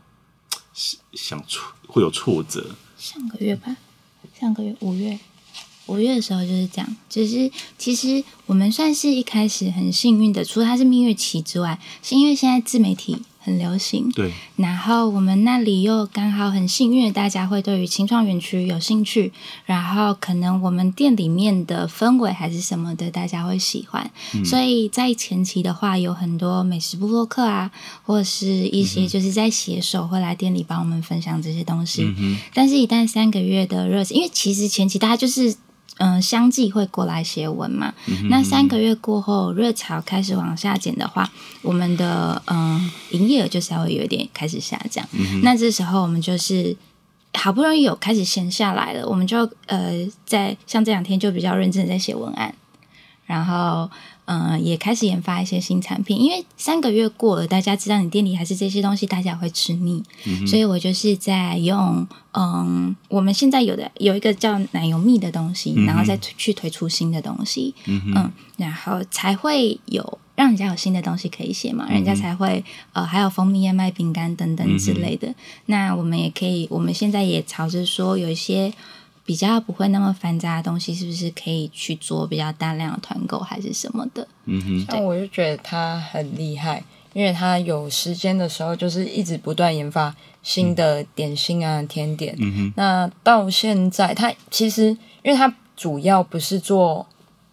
[1.12, 2.74] 想挫会有挫折？
[2.98, 3.76] 上个月吧，
[4.38, 5.18] 上个月五月
[5.86, 13.22] 五月的时候就是这样，就是其实我们算是一开始很幸运的，除了他是蜜月期之外，是因为现在自媒体。
[13.46, 14.32] 很流行，对。
[14.56, 19.32] 然后我们那里又刚好很幸运，大家会对于青创园区有兴趣，
[19.64, 24.10] 然后可能我们店里面的氛围还是什么的，大家会喜欢。
[24.34, 27.70] 嗯、所以在前期的话，有很多美食部落客啊，
[28.02, 32.02] 或者是一些就是在写手会来店里帮我们分享这些东西。
[32.02, 35.54] 嗯、哼但是，一旦三个月的热情，因为其实前期大家就是。
[35.98, 37.92] 嗯、呃，相继会过来写文嘛。
[38.06, 41.30] 嗯、那三个月过后，热潮开始往下减的话，
[41.62, 45.06] 我们的嗯营业额就稍微有一点开始下降。
[45.12, 46.76] 嗯、那这时候我们就是
[47.34, 52.54] 好不容易有开始闲下来了，我们就呃在像这两天就比较认真的在写文案，
[53.26, 53.90] 然后。
[54.26, 75.28] 嗯，也开始研发一些新产品，因为三个月过了，大家知道你店里还是这些东西，大家会吃腻，嗯、所以我就是在用嗯，我们现在有的有一个叫奶油蜜的东西，嗯、然后再去推出新的东西，嗯，嗯，然后才会有让人家有新的东西可以写嘛，嗯、人家才会呃还有蜂蜜燕麦饼干等等之类的。
[75.28, 75.34] 嗯、
[75.66, 78.72] 那我们也可以，我们现在也朝着说有一些。
[79.26, 84.26] 比较不会那么繁杂的东西，是不是可以去做比较大量的团购还是什么的？
[84.44, 92.36] 嗯哼，那我就觉得他很厉害，因为他有时间的时候，就是一直不断研发新的点心啊、甜点。
[92.38, 97.04] 嗯哼，那到现在，他其实因为他主要不是做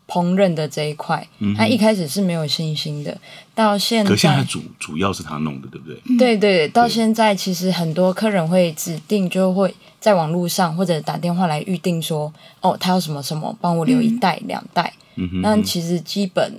[0.08, 3.20] 烹饪的这一块，嗯、他一开始是没有信心的。
[3.56, 6.18] 到现在，可现在主主要是他弄的，对不对？
[6.20, 9.74] 对对，到现在其实很多客人会指定就会。
[10.04, 14.94] 在网络上或者打电话来预定说，哦，他要什么什么，帮我留一袋两袋。
[15.16, 16.54] 嗯哼，那其实基本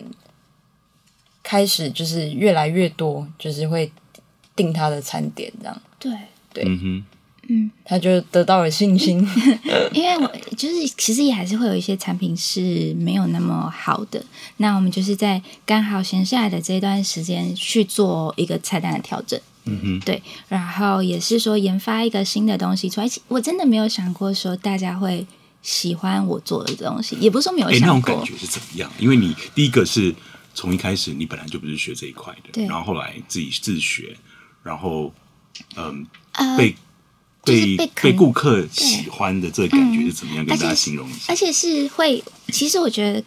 [1.43, 3.93] 开始就是越来越多，就是会
[4.57, 5.83] 订他的餐点这样。
[5.99, 6.11] 对
[6.55, 7.05] 对，嗯哼，
[7.51, 9.21] 嗯，他就得到了信心。
[9.93, 10.27] 因为我
[10.57, 14.25] 就是其实也还是会有一些产品是没有那么好的，
[14.57, 19.39] 那我们就是在刚好闲下来的这段时间去做一个菜单的调整。
[19.67, 25.27] 嗯哼，对，然后也是说研发一个新的东西出来，我真的没有想过说大家会
[25.63, 27.87] 喜欢我做的东西，也不是说没有想过。
[27.87, 28.93] 那种感觉是怎么样？
[28.99, 30.15] 因为你第一个是
[30.55, 34.17] 从一开始你本来就不是学这一块的，对，然后后来自己自学，
[34.63, 35.13] 然后
[35.77, 36.07] 嗯，
[36.59, 36.77] 被
[37.43, 40.45] 被被被顾客喜欢的这个感觉是怎么样？
[40.45, 41.33] 跟大家形容一下。
[41.33, 43.25] 而且是会，其实我觉得。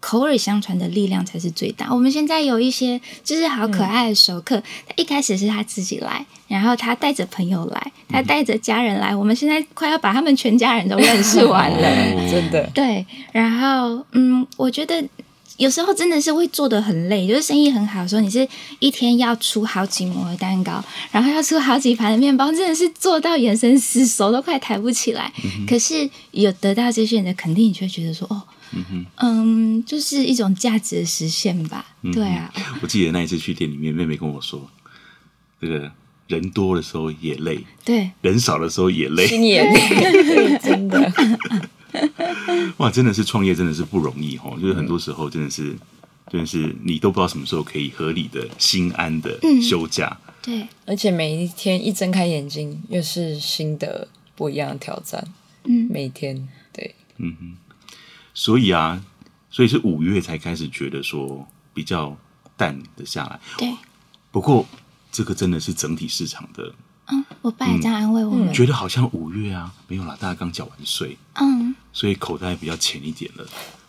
[0.00, 1.92] 口耳相传的力量才是最大。
[1.92, 9.12] 我们现在有一些就是好可爱的熟客，嗯、他一开始是他自己来，然后他带着朋友来，他带着家人来。
[9.12, 12.70] 嗯、我们现在快要把他们全家人都认识完了，哦、 真的。
[12.72, 15.04] 对，然后嗯，我觉得
[15.56, 18.46] 有时候真的是会做的很累，就是生意很好的时候，你是
[18.78, 25.32] 一天要出好几模的蛋糕，然后要出好几盘的面包，真的是做到眼神死熟，都快抬不起来。
[25.42, 28.40] 嗯、可是有得到这些人的肯定，你会觉得说哦。
[28.72, 31.84] 嗯哼，嗯，就是一种价值的实现吧。
[32.02, 32.52] 嗯、对啊，
[32.82, 34.68] 我记得那一次去店里面，妹妹跟我说，
[35.60, 35.90] 这个
[36.26, 41.12] 人多的时候也累，对，人少的时候也累，心也累， 真的。
[42.76, 44.58] 哇，真的是创业，真的是不容易哦。
[44.60, 45.74] 就是很多时候，真的是，
[46.30, 50.16] 真的是你都不知道什么时候可以合理的、心安的休假。
[50.26, 55.26] 嗯、对，而且每一天一睁开眼睛，又是新的不一样的挑战。
[55.64, 57.56] 嗯，每天，对，嗯哼。
[58.38, 59.04] 所以啊，
[59.50, 62.16] 所以是五月才开始觉得说比较
[62.56, 63.40] 淡的下来。
[63.56, 63.76] 对，
[64.30, 64.64] 不过
[65.10, 66.72] 这个真的是整体市场的。
[67.08, 71.18] 嗯，我爸也这样安慰我们，觉得好像五月啊没有啦，大家刚缴完税。
[71.34, 73.44] 嗯，所以口袋比较浅一点了，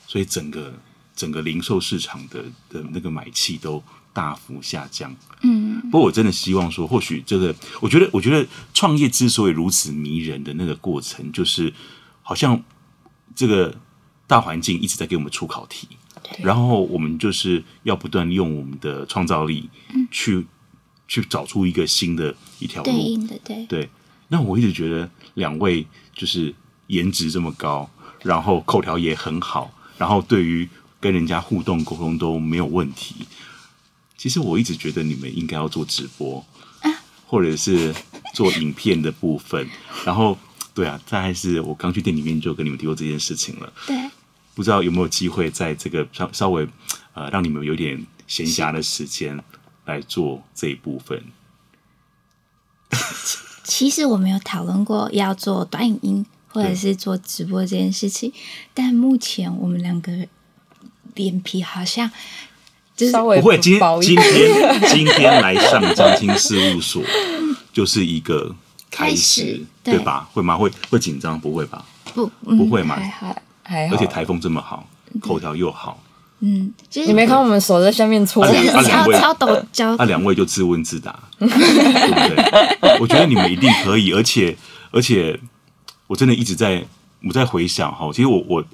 [0.07, 0.73] 所以整个
[1.15, 5.15] 整个零售市场的的那个买气都大幅下降。
[5.41, 11.71] 嗯，不过我真的希望说，或许这个，我觉得，我觉得创业之所以如此迷人的那个过程，就是
[12.23, 12.59] 好像
[13.35, 13.77] 这个
[14.29, 15.89] 大环境一直在给我们出考题，
[16.41, 19.67] 然后我们就是要不断用我们的创造力
[20.09, 20.47] 去、嗯、
[21.07, 22.91] 去找出一个新的一条路。
[22.91, 23.89] 对应的，对对。
[24.27, 26.53] 那我一直觉得两位就是
[26.87, 27.89] 颜值这么高。
[28.21, 30.67] 然后口条也很好，然后对于
[30.99, 33.15] 跟人家互动沟通都没有问题。
[34.17, 36.45] 其实我一直觉得你们应该要做直播，
[36.81, 36.91] 啊、
[37.25, 37.95] 或者是
[38.33, 39.65] 做影片的部分。
[40.03, 40.37] 然后，
[40.73, 43.71] 对啊，再还是我刚去店里面就跟你们提过这件事情了。
[43.87, 43.95] 对，
[44.53, 46.67] 不知道有没有机会在这个稍稍微
[47.13, 49.41] 呃让你们有点闲暇的时间
[49.85, 51.23] 来做这一部分。
[53.63, 56.25] 其实我们有讨论过要做短影音。
[56.51, 58.33] 或者是做直播这件事情，
[58.73, 60.11] 但目前我们两个
[61.13, 62.09] 脸皮好像
[62.95, 63.59] 就是稍微不会。
[63.59, 67.03] 今天今天今天来上张青事务所
[67.71, 68.55] 就是一个
[68.89, 70.27] 开始，开始对，对吧？
[70.33, 70.57] 会吗？
[70.57, 71.39] 会会紧张？
[71.39, 71.85] 不会吧？
[72.15, 72.95] 不，嗯、不会吗？
[72.95, 73.95] 还好，还好。
[73.95, 74.87] 而且台风这么好，
[75.21, 76.01] 口条又好。
[76.39, 79.95] 嗯，就是、你没看我们手在下面搓，啊两啊两位 超抖焦。
[79.97, 82.97] 那、啊、两位就自问自答， 对不对？
[82.99, 84.57] 我觉得你们一定可以，而且
[84.91, 85.39] 而且。
[86.09, 86.83] 我真的一直在
[87.21, 88.65] 我在回想哈，其实我我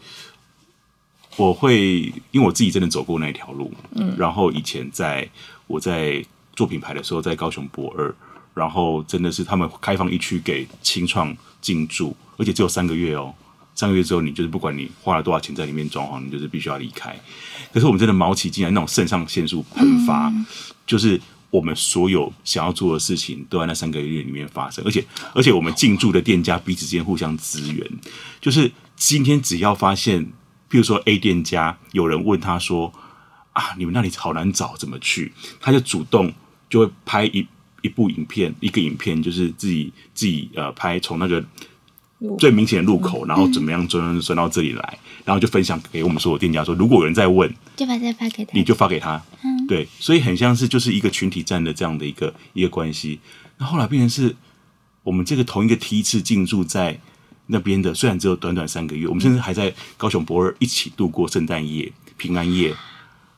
[1.35, 5.29] 我会因为我自己真的走过那条路，嗯，然后以前在
[5.67, 6.23] 我在
[6.55, 8.15] 做品牌的时候，在高雄博二，
[8.53, 13.33] 然后真的是他们开放一区给清创进驻，而且只有三个月哦，
[13.75, 17.15] 三个月之后你就是不管你花了多少钱在里面装潢，你就是必须要离开。
[17.71, 20.45] 可是我们真的毛起进来，那种肾上腺素喷发，嗯、
[20.87, 21.21] 就是。
[21.51, 27.89] 我们所有想要做的事情都在那三个月里面发生，而且而且我们进驻的店家彼此间互相支援。
[28.41, 30.21] 就是今天只要发现，
[30.69, 32.91] 譬如说 A 店家有人问他说
[33.53, 36.33] ：“啊，你们那里好难找，怎么去？”他就主动
[36.69, 37.47] 就会拍一
[37.81, 41.41] 一部影片，一个影片就是自己自己呃拍从那个
[42.37, 53.19] 最明显的路口，然后怎么样钻钻到这里来，然后就分享给我们所有店家说：“如果有人在问，就把这发给他，你就发给他。”嗯对，所以很像是就是一个群体战的这样的一个一个关系。
[53.57, 54.35] 那后来变成是
[55.03, 56.99] 我们这个同一个梯次进驻在
[57.47, 62.75] 那边的，虽然只有短短三个月，我们甚至还在高雄博尔一起度过圣诞夜、平安夜。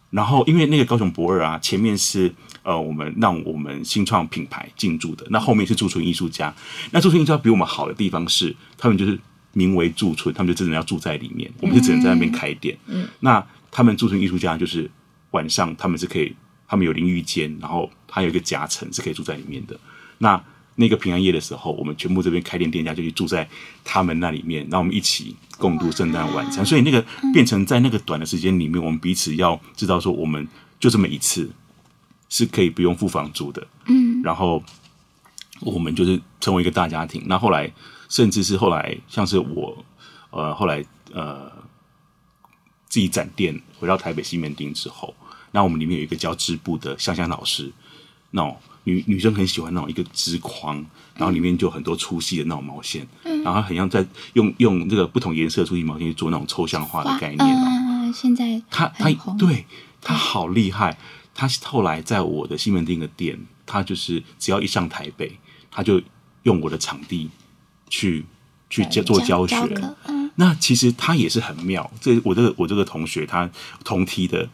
[0.10, 2.34] 然后因为那个高雄博尔啊，前面是
[2.68, 6.54] 呃我们让我们新创品牌进驻的，那后面是驻村艺术家。
[6.92, 9.18] 那驻村艺术家比我们好的地方是，他们就是
[9.54, 12.78] 名为驻村，他们就真的要住在里面，我们就只能在那边开店。
[12.88, 14.92] 嗯，那他们驻村艺术家就是。
[15.32, 16.34] 晚上他们是可以，
[16.70, 19.78] 他们有淋浴间，然后还有一个夹层是可以住在里面的。
[20.20, 20.42] 那
[20.76, 23.48] 那个平安夜的时候，我们全部这边开店店家就去住在
[23.84, 26.66] 他们那里面，那我们一起共度圣诞晚餐。
[26.66, 30.48] 所以那个变成在那个短的时间里面，我们彼此要知道说，我们
[30.80, 31.52] 就这么一次
[32.30, 33.68] 是可以不用付房租的。
[33.86, 34.64] 嗯，然后
[35.62, 37.24] 我们就是成为一个大家庭。
[37.28, 37.72] 那后来
[38.10, 39.86] 甚至是后来，像是我
[40.32, 41.52] 呃后来呃。
[42.90, 45.14] 自己展店回到台北西门町之后，
[45.52, 47.70] 那我们里面有一个叫织布的香香老师，
[48.32, 50.78] 那种女女生很喜欢那种一个织框，
[51.16, 57.40] 然后里面就很多粗细的那种毛线，嗯、然后很像在用用这个不同颜色的粗细毛线去做那种抽象化的概念。
[57.40, 59.66] 嗯、现在他他对
[60.02, 60.98] 他好厉害，
[61.38, 65.38] 他后来在我的西门町的店，他就是只要一上台北，
[65.70, 66.02] 他就
[66.42, 67.30] 用我的场地
[67.88, 68.26] 去
[68.72, 69.56] 去教做教学。
[70.34, 73.50] 那其实他也是很妙，这我这个我这个同学他
[73.84, 74.50] 同梯的，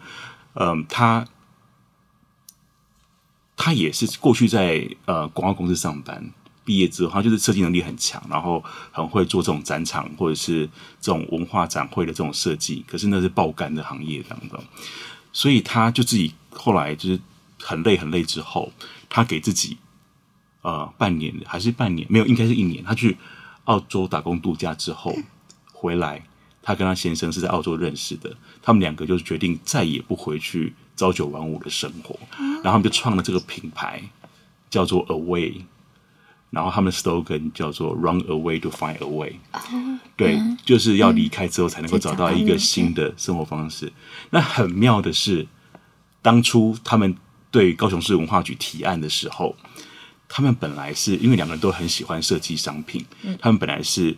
[0.56, 1.26] 嗯，他
[3.56, 6.32] 他也是过去在呃广告公司上班，
[6.66, 10.66] 毕业之后他就是设计能力很强，然后很会做这种展场或者是
[11.00, 14.62] 这种文化展会的这种设计，可是那是爆肝的行业当中，
[15.32, 17.20] 所以他就自己后来就是
[17.62, 18.72] 很累很累之后，
[19.10, 19.78] 他给自己
[20.62, 23.18] 呃半年还是半年没有，应该是一年，他去
[23.66, 25.16] 澳洲打工度假之后。
[25.76, 26.24] 回来，
[26.62, 34.02] 他跟他先生是在澳洲认识的，他们两个就决定再也不回去朝九晚五的生活，然后他们就创了这个品牌，
[34.70, 35.64] 叫做 Away，
[36.52, 39.40] 然后他们的 slogan 叫做 Run away to find a way，
[40.16, 43.92] 对，就是要离开之后才能够找到一个新的生活方式。
[44.30, 45.46] 那很妙的是，
[46.24, 47.16] 当初他们
[47.52, 49.56] 对高雄市文化局提案的时候，
[50.28, 53.06] 他们本来是因为两个人都很喜欢设计商品，
[53.40, 54.18] 他们本来是。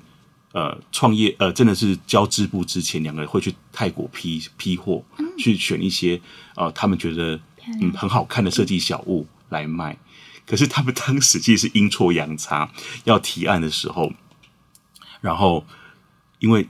[0.54, 6.22] 呃，创业呃，真的是交织布之前，两个人会去泰国批批货，嗯、去选一些
[6.56, 7.38] 呃，他们觉得
[7.82, 9.98] 嗯很好看的设计小物来卖。
[10.48, 12.72] 可是他们当时其实是阴错阳差，
[13.04, 14.14] 要提案的时候，
[15.20, 15.66] 然后
[16.40, 16.66] 因为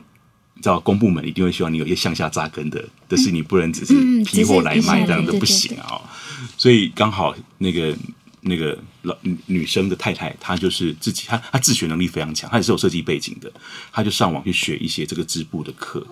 [0.55, 3.93] 你知道公部门一定会希望你有一些向下扎根的，但是你不能只是
[4.23, 6.01] 批货来卖这样的不行啊。
[6.57, 7.93] 所以刚好那个
[8.39, 9.13] 那个老
[9.47, 13.51] 女生的太太，她就是自己，她她自学能力非常强，她也是有设计背景的，
[13.91, 16.07] 她就上网去学一些这个织布的课，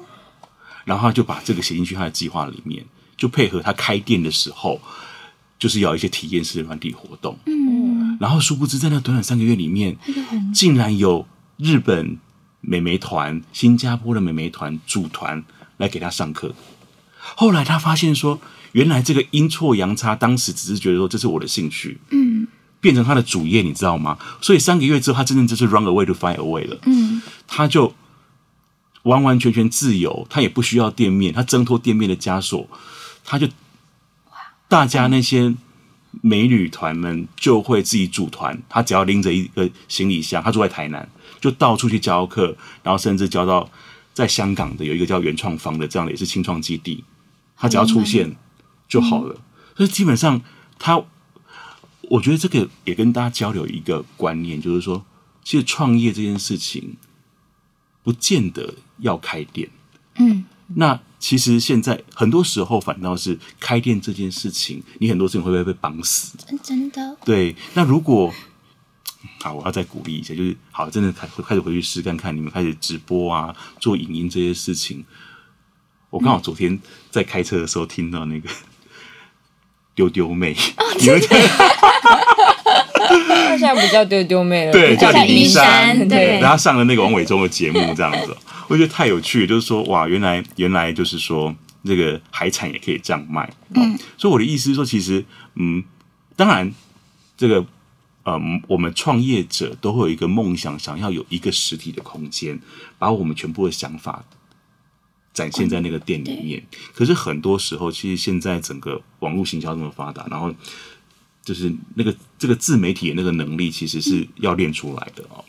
[0.84, 2.84] 然后她就把这个写进去她的计划里面，
[3.16, 4.82] 就配合她开店的时候，
[5.58, 7.38] 就是要一些体验式的软体活动。
[7.46, 9.98] 嗯，然后殊不知在那短短三个月里面，
[10.54, 11.26] 竟然有
[11.58, 12.18] 日本。
[12.66, 15.44] 美眉团、新加坡的美眉团组团
[15.78, 16.56] 来给他上课，
[17.20, 18.40] 后来他发现说，
[18.72, 22.48] 原来这个阴错阳差，当时只是觉得说这是我的兴趣，嗯，
[22.80, 24.18] 变成他的主业，你知道吗？
[24.40, 27.94] 所以三个月之后，他真正就是 run away to find a way 了，嗯，他就
[29.04, 32.70] 完完全全自由，他也不需要店面，他挣脱店面的枷锁，
[33.26, 33.48] 他就
[34.70, 35.54] 大家那些
[36.22, 41.10] 美女团们就会自己组团，他只要拎着一个行李箱，他住在台南。
[41.44, 43.70] 就到处去教课，然后甚至教到
[44.14, 47.04] 在香港的有一个叫原创方的这样的也是青创基地，
[47.58, 48.34] 他只要出现
[48.88, 49.36] 就好了。
[49.76, 50.40] 所以基本上
[50.80, 51.04] 他，
[52.04, 55.04] 我觉得这个也跟大家交流一个观念，就是说，
[55.44, 56.96] 其实创业这件事情
[58.04, 59.70] 不见得要开店。
[60.16, 66.38] 嗯，那其实现在很多时候反倒是开店这件事情，你很多事情会不会被绑死？
[66.64, 67.18] 真的？
[67.26, 67.54] 对。
[67.74, 68.34] 那如果
[69.44, 75.04] 好，我要再鼓励一下，就是好，真的开开始回去试看看，你们开始直播啊，做影音这些事情。
[76.10, 76.80] 我刚好昨天
[77.12, 78.50] 在开车的时候听到那个
[79.94, 80.56] 丢丢妹，
[80.98, 81.20] 你们
[83.60, 88.34] 现在不叫丢丢妹了，对，叫李依山，对，然后上了那个王伟忠的节目，这样子，
[88.70, 89.48] 我觉得太有趣了。
[89.48, 95.26] 就是说，哇，原来原来就是说，那个海产也可以这样卖，嗯，所以我的意思是说，其实，
[95.56, 95.84] 嗯，
[96.38, 96.74] 当然
[97.36, 97.66] 这个。
[98.26, 102.58] 嗯，我们创业者都会有一个梦想，想要有一个实体的空间，
[102.98, 104.24] 把我们全部的想法
[105.34, 106.64] 展现在那个店里面。
[106.94, 110.54] 可是很多时候，其实现在整个网络行销这么发达，然后
[111.44, 115.44] 就是那个这个自媒体的那个能力，其实是要练出来的哦。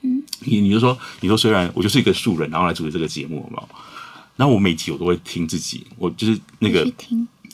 [0.00, 3.68] 嗯，你你就说，你说虽然我就是一个素人，然后来主持这个节目，好不好？
[4.36, 6.90] 然后我每集我都会听自己，我就是那个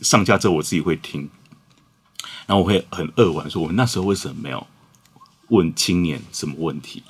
[0.00, 1.28] 上架之后我自己会听。
[2.50, 4.66] 然后我会很扼腕说：“我们那时候为什么没有
[5.50, 7.00] 问青年什么问题？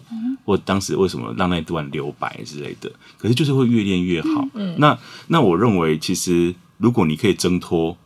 [0.45, 2.93] 或当时为什么让那段留白之类的？
[3.17, 4.47] 可是就是会越练越好。
[4.77, 7.97] 那那我认为，其实如果你可以挣脱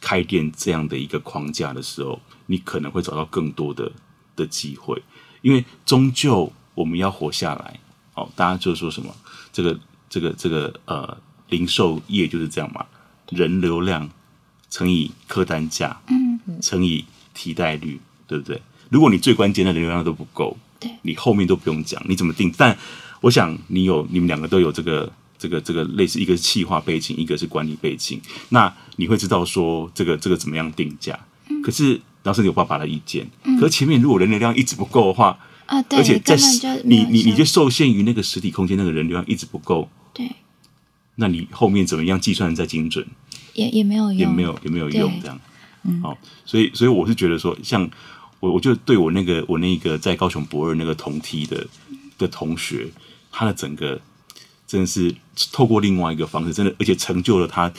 [0.00, 3.90] 开店这样的一个框架的时候，你可能会找到更多的
[4.36, 5.02] 的机会。
[5.42, 7.80] 因为终究我们要活下来。
[8.14, 9.12] 哦，大家就说什么
[9.52, 9.76] 这个
[10.08, 11.16] 这个这个呃，
[11.48, 12.86] 零售业就是这样嘛，
[13.30, 14.08] 人流量
[14.70, 16.00] 乘以客单价。”
[16.60, 18.60] 乘以替代率，对不对？
[18.90, 22.52] 如果你最关键的流量都不够，对，你后面都不用讲，你怎么定？
[22.56, 22.76] 但
[23.20, 28.20] 我想你有，你们两个都有这个这个这个类似，一个是企划背景，一个是管理背景，
[28.50, 31.18] 那你会知道说这个这个怎么样定价。
[31.48, 36.36] 嗯、可是当时你有爸爸的意见，嗯、可是前面如果人流量一直不够的话，啊，对，而且在
[36.84, 40.30] 你你你就受限于那个实体空间，那个人流量一直不够，对，
[41.16, 43.06] 那你后面怎么样计算再精准，
[43.54, 45.40] 也也没有用，也没有也没有用这样。
[46.02, 46.16] 好，
[46.46, 47.88] 所以所以我是觉得说，像
[48.40, 51.66] 我，我就对我那个我那个在高雄博二那个同梯的
[52.16, 52.88] 的同学，
[53.30, 54.00] 他的整个
[54.66, 55.14] 真的是
[55.52, 57.70] 透过另外一个方式，真的而且成就了他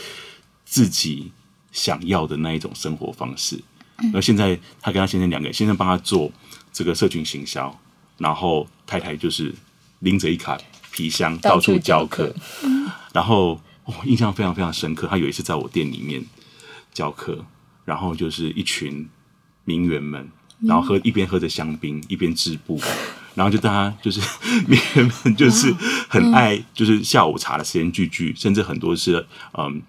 [0.66, 1.32] 自己
[1.72, 3.60] 想要的那一种生活方式。
[3.97, 6.32] 然后现在他跟他先生两个人，先生帮他做
[6.72, 7.76] 这个社群行销，
[8.20, 9.51] 然后太太就是
[9.99, 10.56] 拎着一卡
[10.91, 12.32] 皮箱到处教课，
[13.14, 15.08] 然后我印象非常非常深刻。
[15.08, 16.24] 他有一次在我店里面
[16.93, 17.43] 教课。
[17.86, 19.07] 然后就是一群
[19.63, 20.27] 名媛们，
[20.61, 22.81] 然后喝一边喝着香槟一边织布，
[23.36, 24.19] 然后就大家就是
[24.67, 25.71] 名媛们就是
[26.09, 29.25] 很爱，就是下午茶的时间聚聚，甚至很多是
[29.57, 29.81] 嗯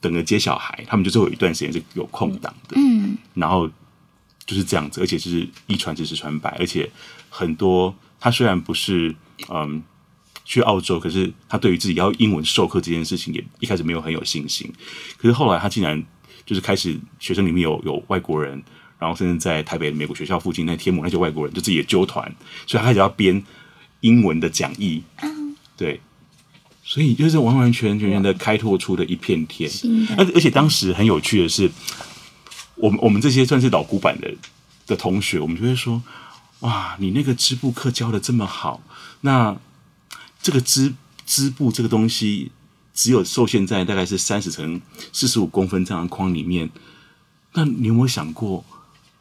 [0.00, 3.66] 等着接小孩，他们就是会有一段时间是有空档的，嗯，然后
[4.44, 6.90] 就是这样子，而且就是一传十十传百，而且
[7.30, 9.14] 很多他虽然不是
[9.48, 9.82] 嗯
[10.44, 14.70] 去澳洲，可是他对于自己要英文授课这件事情也一开始没有很有信心，
[15.16, 16.04] 可是后来他竟然。
[16.46, 18.62] 就是开始学生里面有有外国人，
[18.98, 22.24] 然后甚至在台北美国学校附近那天母那些外国人就自己也揪团，
[22.66, 23.42] 所以他开始要编
[24.00, 25.02] 英文的讲义。
[25.22, 26.00] 嗯，对，
[26.82, 29.70] 所以就是完完全全的开拓出的一片天。
[30.16, 31.70] 而而且当时很有趣的是，
[32.74, 34.34] 我们我们这些算是老古板的
[34.86, 36.02] 的同学，我们就会说：
[36.60, 38.82] 哇，你那个织布课教的这么好，
[39.20, 39.56] 那
[40.42, 42.50] 这个织织布这个东西。
[42.94, 44.80] 只有受限在大概是三十乘
[45.12, 46.70] 四十五公分这样的框里面，
[47.54, 48.64] 那你有没有想过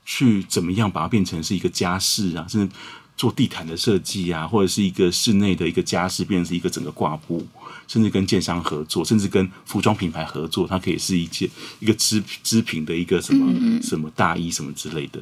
[0.05, 2.45] 去怎么样把它变成是一个家饰啊？
[2.49, 2.76] 甚至
[3.15, 7.45] 做地毯的设计啊，或者是一个室内的一个家饰，变成是一个整个挂布，
[7.88, 11.49] 甚至跟建商合作，甚至跟服装品牌合作，它可以是一件
[11.80, 15.22] 一个织织品的一个什么什么大衣什么之类的。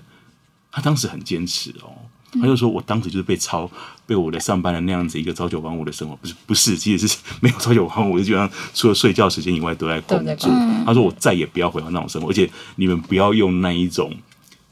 [0.72, 1.90] 他当时很坚持哦，
[2.34, 3.70] 他就说我当时就是被操，
[4.08, 10.50] 被我的上班的那样子一个朝九晚五的生活，不是不是，其实是 没有朝九晚五，基本上除了睡觉时间以外都在工作。
[10.86, 14.12] 他说我再也不要回到那种生活，而且你们不要用那一种，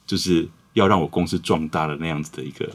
[0.07, 2.67] 就是要让我公司壮大的那样子的一个。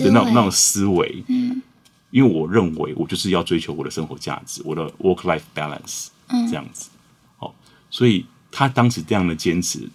[0.00, 1.62] 的那种那种思维，嗯，
[2.10, 6.90] 因为我认为我就是要追求我的生活价值，我的 work life balance，嗯，这样子，
[7.38, 7.50] 哦，
[7.88, 9.88] 所以他当时这样的坚持，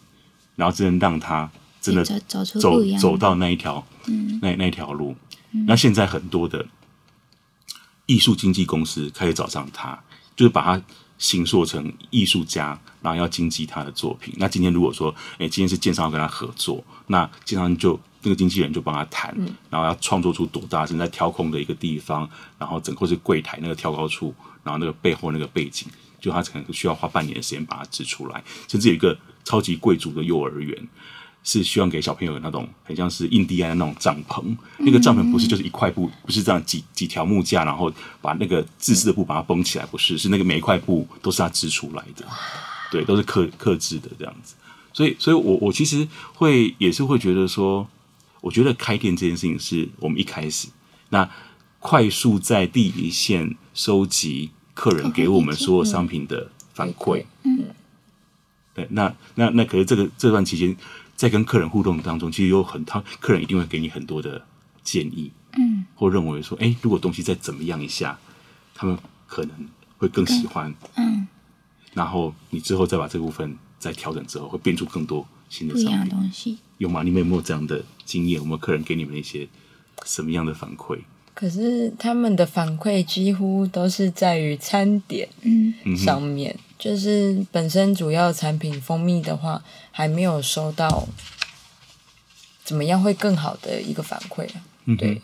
[0.55, 1.47] 然后真的让他
[1.79, 5.15] 真的走走走到那一条，嗯，那那条路，
[5.65, 6.65] 那现在很多的
[8.05, 9.97] 艺术经纪公司开始找上他，
[10.35, 10.83] 就是把他
[11.17, 14.33] 形塑成艺术家，然后要经纪他的作品。
[14.37, 17.99] 那今天如果说，哎，今天是建商要跟他合作，那建商就。
[18.23, 19.33] 那个经纪人就帮他谈，
[19.69, 24.33] 然后要创作出多大正在挑空的一个地方，然后整个是柜台那个挑高处，
[24.63, 25.87] 然后那个背后那个背景，
[26.19, 28.43] 就他可能需要花半年的时间把它织出来。
[28.67, 30.87] 甚至有一个超级贵族的幼儿园，
[31.47, 34.43] 是希望给小朋友有那种很像是印第安的那种帐篷。
[34.79, 37.89] 那个帐篷不是就是一块布，不是这样几几条木架，然后
[38.21, 42.25] 把那个自制的布把它绷起来，不是，是那个每一块布都是他织出来的，
[42.91, 44.55] 对，都是刻刻制的这样子。
[44.91, 47.87] 所以，所以我我其实会也是会觉得说。
[48.39, 50.67] 我觉得开店这件事情是我们一开始
[51.09, 51.27] 那
[51.79, 57.65] 快速在第一线收集客人给我们所有商品的反馈，嗯，
[58.75, 60.73] 对，那那那可是这个这段期间
[61.17, 64.45] 在跟客人互动当中，其实有很他客人一定会给你很多的
[64.83, 68.17] 建议，嗯，或认为说，哎，如果东西再怎么样一下，
[68.75, 68.95] 他们
[69.25, 71.27] 可能会更喜欢，嗯，
[71.93, 76.59] 然后你之后再把这部分再调整之后，会变出更多新的这样的东西。
[76.77, 77.01] 有吗？
[77.01, 78.39] 你们有没有这样的经验？
[78.39, 79.47] 有没有客人给你们一些
[80.05, 80.99] 什么样的反馈？
[81.33, 85.27] 可是他们的反馈几乎都是在于餐点
[85.97, 91.07] 上面，嗯、就是本身主要产品蜂蜜的话，还没有收到
[92.63, 94.61] 怎么样会更好的一个反馈啊。
[94.97, 95.11] 对。
[95.11, 95.21] 嗯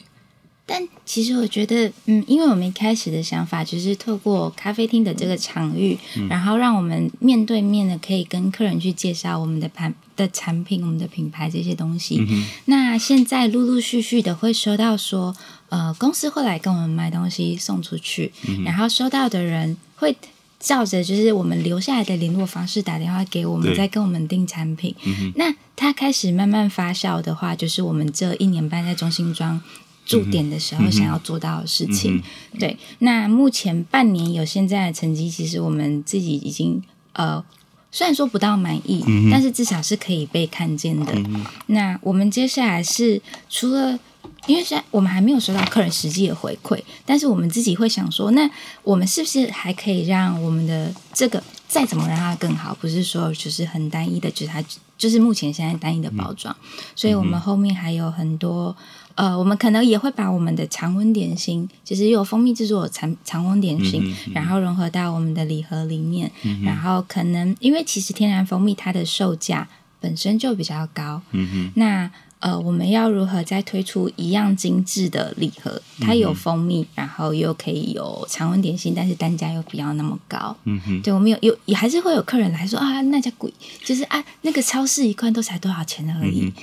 [0.65, 12.25] 但其实我觉得，嗯，因为我们一开始的想法就是透过咖啡厅的这个场域，嗯、然后让我们面对面的可以跟客人去介绍我们的盘的产品、我们的品牌这些东西。
[12.29, 15.35] 嗯、那现在陆陆续续的会收到说，
[15.67, 20.15] 呃，公司会来跟我们买东西送出去，嗯、然后收到的人会
[20.63, 24.95] 照着就是我们留下来的联络方式打电话给我们，再跟我们订产品。
[25.05, 29.61] 嗯、那它开始慢慢发酵的话，就是我们这一年半在中心庄。
[30.05, 32.21] 驻点的时候想要做到的事情，
[32.59, 32.77] 对。
[32.99, 36.83] 那目前半年有现在的成绩，其实我们自己已经
[37.13, 37.41] 呃，
[37.89, 41.13] 虽然说不到满意，嗯、但是至少是可以被看见的。
[41.15, 43.97] 嗯、那我们接下来是除了，
[44.45, 48.49] 因为现在我们还没有收到客人实际的回馈，但是我们自己会想说，那
[48.83, 52.75] 我们是不是还可以让我们的这个再怎么让它更好？
[52.81, 54.63] 不是说就是很单一的，就是它
[54.97, 58.75] 就是目前现在单一的包装，嗯、所以我们后面还有很多。
[59.15, 66.31] 呃，我们可能也会把我们的常温点心，就是有蜂蜜制作的常常温点心，嗯嗯、然后融合到我们的礼盒里面。
[66.41, 69.67] 嗯、然后可能因为其实天然蜂蜜它的售价
[69.99, 72.09] 本身就比较高，嗯、哼那
[72.43, 75.81] 呃，我们要如何再推出一样精致的礼盒？
[76.01, 80.53] 它有蜂蜜，嗯、然后又可以有常温点心，但是单价又不要那么高。
[80.65, 83.49] 嗯哼，对，我们有有也还是会有客人来说啊，那家贵，
[83.85, 86.41] 就是啊，那个超市一罐都才多少钱而已。
[86.41, 86.53] 嗯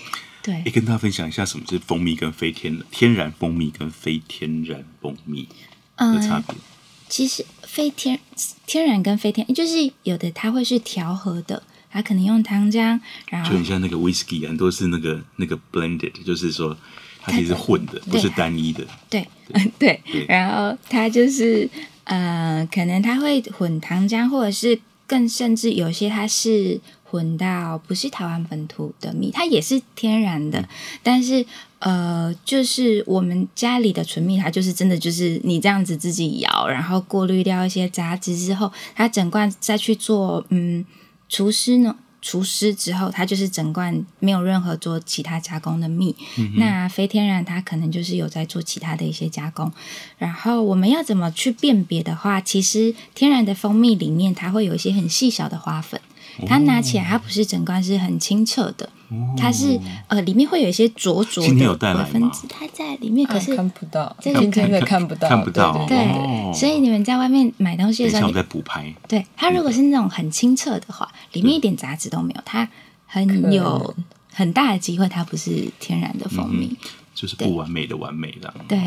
[0.43, 5.49] 对，也跟大家分享一下什么是蜂蜜跟非天天然蜂蜜跟非天然蜂蜜
[5.97, 6.55] 的差别。
[6.55, 6.61] 嗯，
[7.09, 8.20] 其实非天
[8.66, 16.76] 天然跟非天，就是有的它会是调和的，它可能用糖浆，然后就很像那个 whisky，很多是那个那个 blended，就是说
[17.22, 18.86] 它其实是混的，不是单一的。
[19.09, 20.01] 对，嗯， 对。
[20.11, 21.68] 对，然后它就是
[22.05, 26.80] 呃，可能它会混糖浆，或者是更甚至有些它是。
[27.11, 30.68] 混到不是台湾本土的蜜，它也是天然的，
[31.03, 31.45] 但是
[31.80, 40.86] 呃，就是我们家里的纯蜜，它就是真的就是你这样子自己摇，然后过滤掉一些杂质之后，它整罐再去做嗯
[41.31, 46.14] 除湿呢，除湿之后，它就是整罐没有任何做其他加工的蜜。
[46.37, 49.72] 嗯、那非天然它可能就是有在做其他的一些加工。
[50.18, 56.01] 然后我们要怎么去辨别的话，其实天然的蜂蜜里面它会有一些很细小的花粉。
[56.47, 58.88] 它拿起来，它不是整罐是很清澈的，
[59.36, 59.78] 它是
[60.09, 61.51] 呃里面会有一些浊浊的
[61.95, 65.86] 微分子，它在里面可是看不到，这个真的看不到，看不到。
[65.86, 68.93] 对，所以你们在外面买东西的时候，你在补拍。
[69.09, 72.68] 对，它如果是那种很清澈的话，里面一点杂质都没有，它
[73.07, 73.95] 很有
[74.32, 76.76] 很大的机会它不是天然的蜂蜜。
[77.12, 78.55] 就是不完美的完美的。
[78.66, 78.78] 对，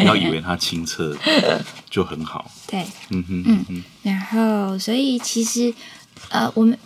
[0.00, 1.16] 不要以为它清澈
[1.88, 2.50] 就很好。
[2.66, 3.84] 对，嗯哼嗯哼。
[4.02, 5.72] 然后，所以其实
[6.30, 6.76] 呃，我们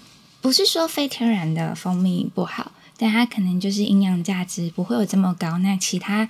[0.41, 5.59] 不是说非天然的蜂蜜不好，但它可能就是营养价值不会有这么高。
[5.59, 6.29] 那其他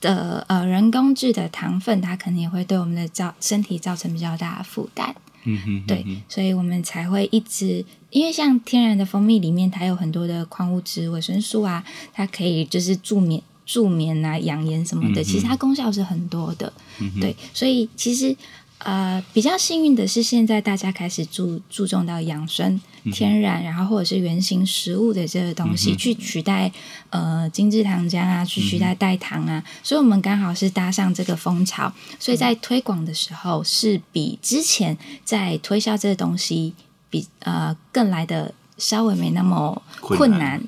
[0.00, 5.14] 的呃人工制的糖分，它可能也会对我们的造身体造成比较大的负担。
[5.44, 11.82] 嗯哼，嗯哼，对，所以我们才会一直，因为像天然的蜂蜜里面，它有很多的矿物质、维生素啊，
[12.12, 16.70] 它可以就是助眠、助眠啊、养颜什么的，嗯、其实它功效是很多的。
[16.98, 18.36] 嗯、对，所以其实。
[18.82, 22.80] 呃，比较幸运的是，现在大家开始注注重到养生、
[23.12, 26.70] 天然，然后或者是原型食物的这个东西，嗯、去取代
[27.10, 36.74] 呃精制糖浆啊，去取代代糖啊，嗯、所以我们刚好是搭上这个风潮，所以在推广的时候是比之前在推销这个东西
[37.08, 40.62] 比呃更来的稍微没那么困难。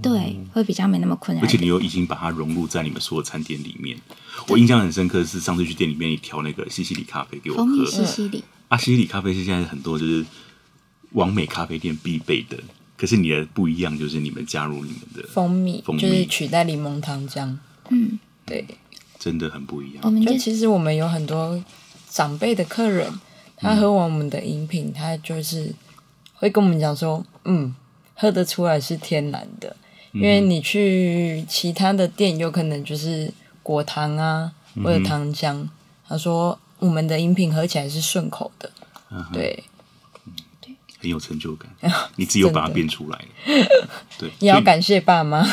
[0.00, 3.98] 对，会比较没那么困难，而且你又已经把它融入在你们所有餐点里面。
[4.46, 7.84] 我印象很深刻的是上次去店里面，你调那个西西里咖啡给我喝。
[7.84, 8.44] 西西里。
[8.68, 10.24] 啊，西西里咖啡是现在很多就是
[11.14, 12.56] 网美咖啡店必备的。
[12.96, 17.56] 可是你的不一样，就是你们加入你们的蜂蜜，蜂蜜就是取代柠檬糖浆。
[17.88, 18.64] 嗯，对，
[19.18, 20.02] 真的很不一样。
[20.04, 21.62] 我们就其实我们有很多
[22.08, 23.12] 长辈的客人，
[23.56, 25.74] 他喝完我们的饮品，他就是
[26.34, 27.74] 会跟我们讲说，嗯，
[28.14, 29.76] 喝得出来是天然的。
[30.12, 33.34] 因为你去其他的店，有可能就是
[33.64, 35.52] 果糖啊，或者糖浆。
[35.54, 35.70] 嗯、
[36.06, 38.70] 他说我们的饮品喝起来是顺口的，
[39.10, 39.64] 嗯、对，
[41.04, 41.70] 很有成就感。
[42.16, 43.68] 你自己又把它变出来了，
[44.18, 45.46] 对， 你要感谢爸妈，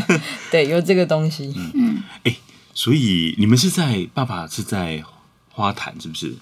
[0.52, 1.52] 对，有这个东西。
[1.74, 2.36] 嗯，哎、欸，
[2.74, 5.02] 所以你们是在爸爸是在
[5.50, 6.34] 花坛，是不是？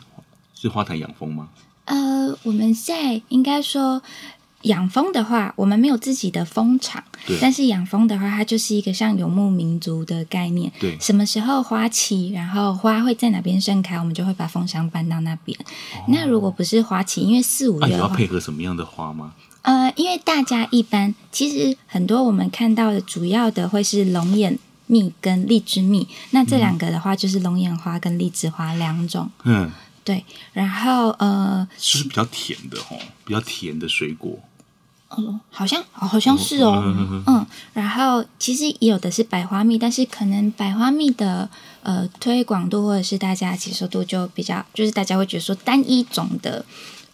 [0.55, 1.49] 是花坛养蜂吗？
[1.85, 4.03] 呃，我们在应该说。
[4.67, 10.71] 养蜂的话，我们没有自己的蜂场，对但是养蜂的话，它就是一个像游牧民族的概念。
[10.79, 15.57] 对，什么时候花期，然后花会在哪边盛开，我们就会把蜂箱搬到那边。
[15.61, 19.35] 哦、那如果不是花期，因为四五月，要配合什么样的花吗？
[19.63, 29.29] 呃，因为大家一般其实很多我们看到的主要的会是龙眼蜜跟荔枝蜜，那这两个的话就是龙眼花跟荔枝花两种。
[29.43, 29.71] 嗯，
[30.05, 34.39] 对，然后呃，是比较甜的哦，比较甜的水果。
[35.25, 36.83] 哦，好像哦，好像是哦，
[37.27, 41.49] 嗯，然后其实也有的是百花蜜，但是可能百花蜜的
[41.83, 46.65] 呃推广度或者是大家接受度就比较，就是大家会觉得说单一种的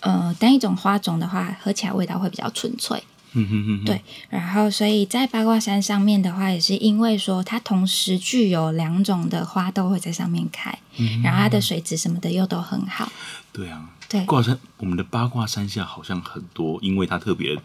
[0.00, 13.10] 呃单一种花种的话，喝起来味道会比较纯粹，嗯哼哼，对，然后所以在八卦山上面的话，也是因为说它同时具有两种的花都会在上面开，嗯、然后它的水质什么的又都很好，
[13.52, 13.88] 对啊。
[14.08, 17.58] 对，卦山，我们的八卦山下好像很多，因为它特别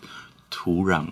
[0.50, 1.06] 土壤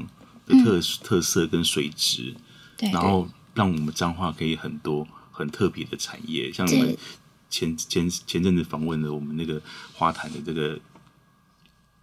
[0.45, 2.36] 的特、嗯、特色跟水质，
[2.77, 6.97] 对，然后让我们彰化可以很多很特别的产业，像我们
[7.49, 9.61] 前前前阵子访问了我们那个
[9.93, 10.79] 花坛的这个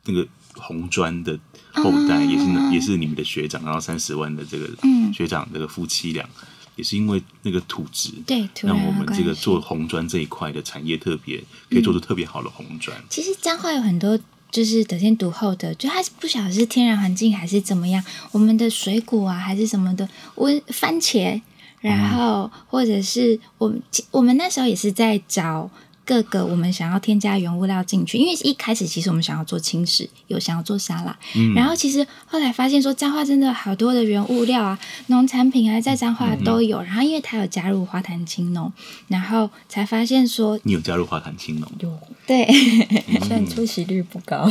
[0.05, 1.39] 那个红砖的
[1.73, 4.69] 后代，也是、嗯、也是你们的学长，然后三十万的这个
[5.13, 6.29] 学长这个夫妻俩。
[6.75, 11.37] 也是因为那个土质，对，让我们这个做红砖这一块的产业特别
[11.69, 12.97] 可以做出特别好的红砖。
[12.99, 13.05] 嗯。
[13.11, 14.19] 其实彰化有很多
[14.53, 21.41] 就是得天独厚的，就它不晓得是天然环境还是怎么样，我们的水果啊还是什么的，我番茄，
[21.81, 23.83] 然后或者是我们
[24.13, 25.69] 我们那时候也是在找。
[26.05, 38.73] 各个我们想要添加原物料进去，因为一开始其实我们想要做轻食，有想要做沙拉，嗯、然后其实后来发现说彰化真的好多的原物料啊，农产品啊在彰化都有，嗯、然后因为他有加入花坛青农，
[39.09, 42.47] 然后才发现说你有加入花坛青农，有对，
[43.23, 44.51] 虽然出席率不高，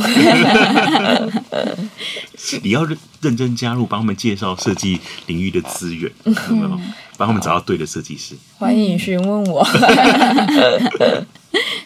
[2.62, 2.86] 你要
[3.22, 6.80] 认认真加入，帮他们介绍设计领域的资源，有没有？
[7.16, 9.66] 帮他们找到对的设计师，欢迎询问我。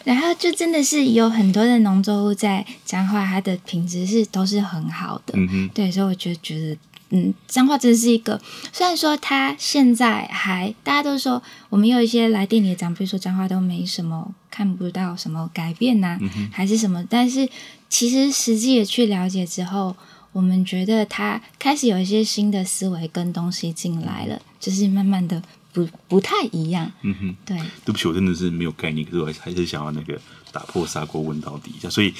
[0.03, 5.33] 然后就真的是有很多的农作物在彰化，它的品质是都是很好的。
[5.35, 6.77] 嗯哼，对，所以我就觉得，
[7.09, 8.39] 嗯，彰化真的是一个，
[8.71, 17.47] 虽然说它现在还大家都说，我们有一些来店里的长辈说彰化都没什么看不到什么改变呐、啊，嗯、还是什么，但是
[17.89, 19.95] 其实实际的去了解之后，
[20.31, 25.41] 我们觉得他开始有一些新的思维跟东西进来了，就是慢慢的。
[25.73, 27.55] 不不太一样，嗯哼，对，
[27.85, 30.19] 对不起，我真的是没有概念，可是我还是想要那个
[30.51, 31.87] 打破砂锅问到底一下。
[31.87, 32.11] 所以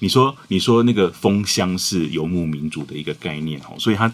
[0.00, 4.12] 你说，你说那个蜂箱是游牧民族的一个概念哦，所以它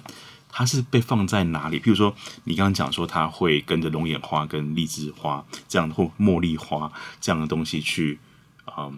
[0.49, 1.81] 它是被放在哪里？
[1.81, 8.21] 譬如说，你刚刚讲说它会跟着龙眼花跟荔枝花这样或茉莉花这样的东西去，
[8.79, 8.97] 嗯，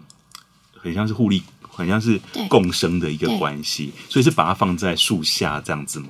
[0.77, 1.41] 很像是互利，
[1.75, 6.09] 很像是共生的一个关系，所以是把它放在树下这样子吗？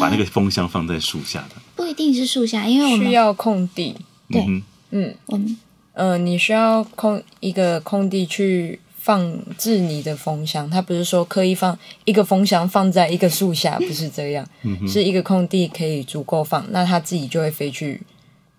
[0.00, 1.56] 把那个蜂箱放在树下的？
[1.76, 3.94] 不一定是树下，因为我们需要空地。
[4.30, 5.58] 对，嗯嗯，我们
[5.92, 10.70] 呃，你需要空一个空地去放置你的蜂箱。
[10.70, 18.00] 它不是说刻意放一个蜂箱放在一个树下，不是这样，嗯是一个空地可以足够放，那它自己就会飞去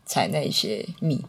[0.05, 1.19] 采那些蜜。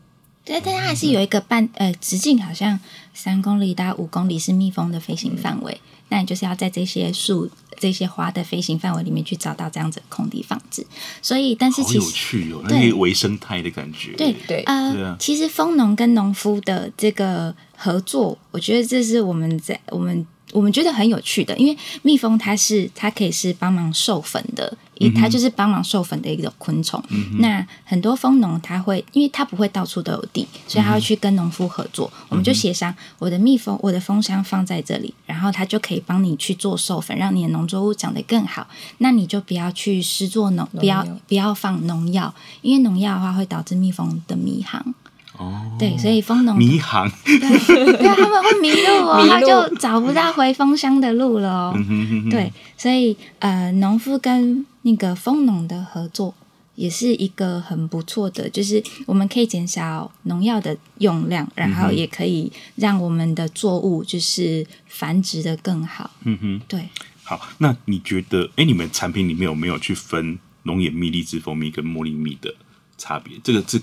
[0.45, 2.79] 对，但它还是有一个半呃直径，好像
[3.15, 5.81] 三公里到五公里是蜜蜂的飞行范围。
[6.11, 10.87] 那你就是要在这些树、这些花的飞行范围里面去找到这样子的空地放置。
[11.23, 14.13] 所以，但是其实好有趣哦，那个微生态的感觉。
[14.13, 20.27] 对对呃，对啊其实蜂农跟农夫的这个合作，我觉得这是我们在我们。
[20.53, 27.03] 我们觉得很有趣的，因为蜜蜂它是它可以是帮忙授粉的，因它就是帮忙授粉的一种昆虫。
[27.09, 32.09] 嗯、那很多蜂农他会，因为它不会到处都有地，所以他会去跟农夫合作。
[32.15, 38.69] 嗯、我们就协商，我的蜜蜂，我的蜂箱放在这里，然后它就可以帮你去做授粉，让你的农作物长得更好。
[38.99, 42.33] 那你就不要去施作农，不要不要放农药，
[42.63, 44.95] 因为农药的话会导致蜜蜂的迷航。
[45.37, 51.73] 哦，对，所以蜂农迷航，对，对，他们会迷路哦， 迷路他就找不到回蜂箱的路了哦。
[51.77, 56.33] 嗯哼哼哼对，所以呃，农夫跟那个蜂农的合作
[56.77, 66.11] 也是一个很不错的，就是我们可以减少农药的用量，然后也可以让我们的作物就是繁殖的更好。
[66.23, 66.89] 嗯哼，对。
[67.25, 72.55] 好，那你觉得，哎，你们产品里面有没有去分龙眼蜜、荔枝蜂蜜跟茉莉蜜的
[72.97, 73.37] 差别？
[73.43, 73.81] 这个这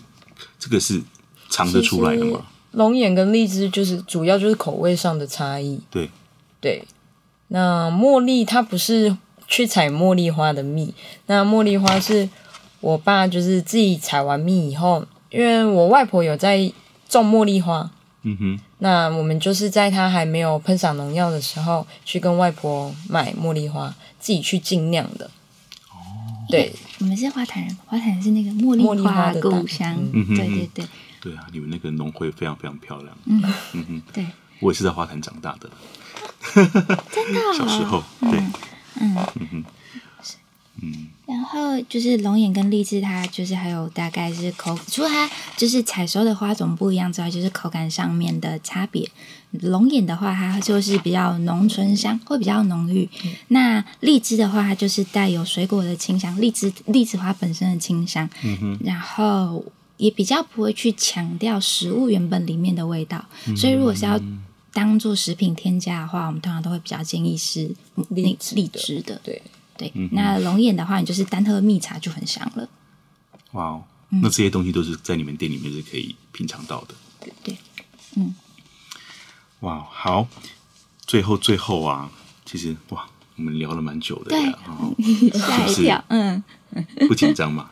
[0.57, 1.01] 这个是。
[1.51, 2.41] 尝得出来的吗？
[2.71, 5.79] 龙眼跟荔枝就是主要就是口味上的差异。
[5.91, 6.09] 对
[6.61, 6.83] 对，
[7.49, 10.93] 那茉莉它不是去采茉莉花的蜜，
[11.25, 12.29] 那茉莉花是
[12.79, 16.71] 我爸就是自己采完蜜以后，因为我外婆有在
[17.09, 17.91] 种茉莉花，
[18.23, 25.29] 嗯哼，那我们就是在它还没有喷洒农药的时候，去跟外婆买茉莉花，自己去精酿的。
[25.89, 29.97] 哦，对，我们是花坛人，花坛人是那个茉莉花的故乡。
[30.13, 30.85] 嗯哼，对对对。
[31.21, 33.15] 对啊，你们那个农会非常非常漂亮。
[33.25, 33.41] 嗯
[33.73, 34.25] 嗯哼，对，
[34.59, 35.69] 我也是在花坛长大的。
[36.51, 37.53] 真的、哦？
[37.55, 38.39] 小时候，对，
[38.99, 39.65] 嗯嗯嗯
[40.81, 41.07] 嗯。
[41.27, 49.07] 然后就是龙眼跟荔枝，它就是还有大概是口，除了它就是采收的花种不一样之外，就是口感上面的差别。
[49.51, 53.07] 龙眼的话，它就是比较浓醇香，会比较浓郁。
[53.23, 58.27] 嗯、那荔枝的话，它就是带有水果的清香，荔枝荔枝花本身的清香。
[58.43, 59.63] 嗯哼，然后。
[60.01, 64.19] 也比较不会去强调食物原本里面的味道，嗯、所以如果是要
[64.73, 67.69] 当做食品添加的话，我们通常都会比较建议是
[68.09, 69.21] 荔荔枝的。
[69.23, 69.41] 对。
[69.77, 72.69] 对，嗯、那龙眼的话，你就是单喝蜜茶就很香了。
[73.53, 76.93] 哇哦，那这些东西都是在你们店里面是可以品尝到的。
[77.19, 77.57] 对对，
[78.15, 78.35] 嗯，
[79.61, 80.27] 哇，好，
[81.07, 82.11] 最后最后啊，
[82.45, 84.59] 其实哇，我们聊了蛮久的呀，
[85.33, 86.43] 吓一跳，嗯，
[87.07, 87.71] 不紧张嘛。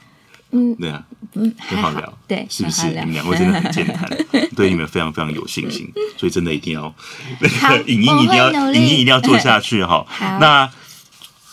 [0.52, 2.88] 嗯，对啊，嗯，很好聊，对，是不是？
[2.88, 4.10] 你们两位真的很健谈，
[4.56, 6.94] 对你们非常非常有信心，所以真的一定要
[7.40, 10.06] 那个影音一定要影音一定要做下去哈。
[10.42, 10.72] 那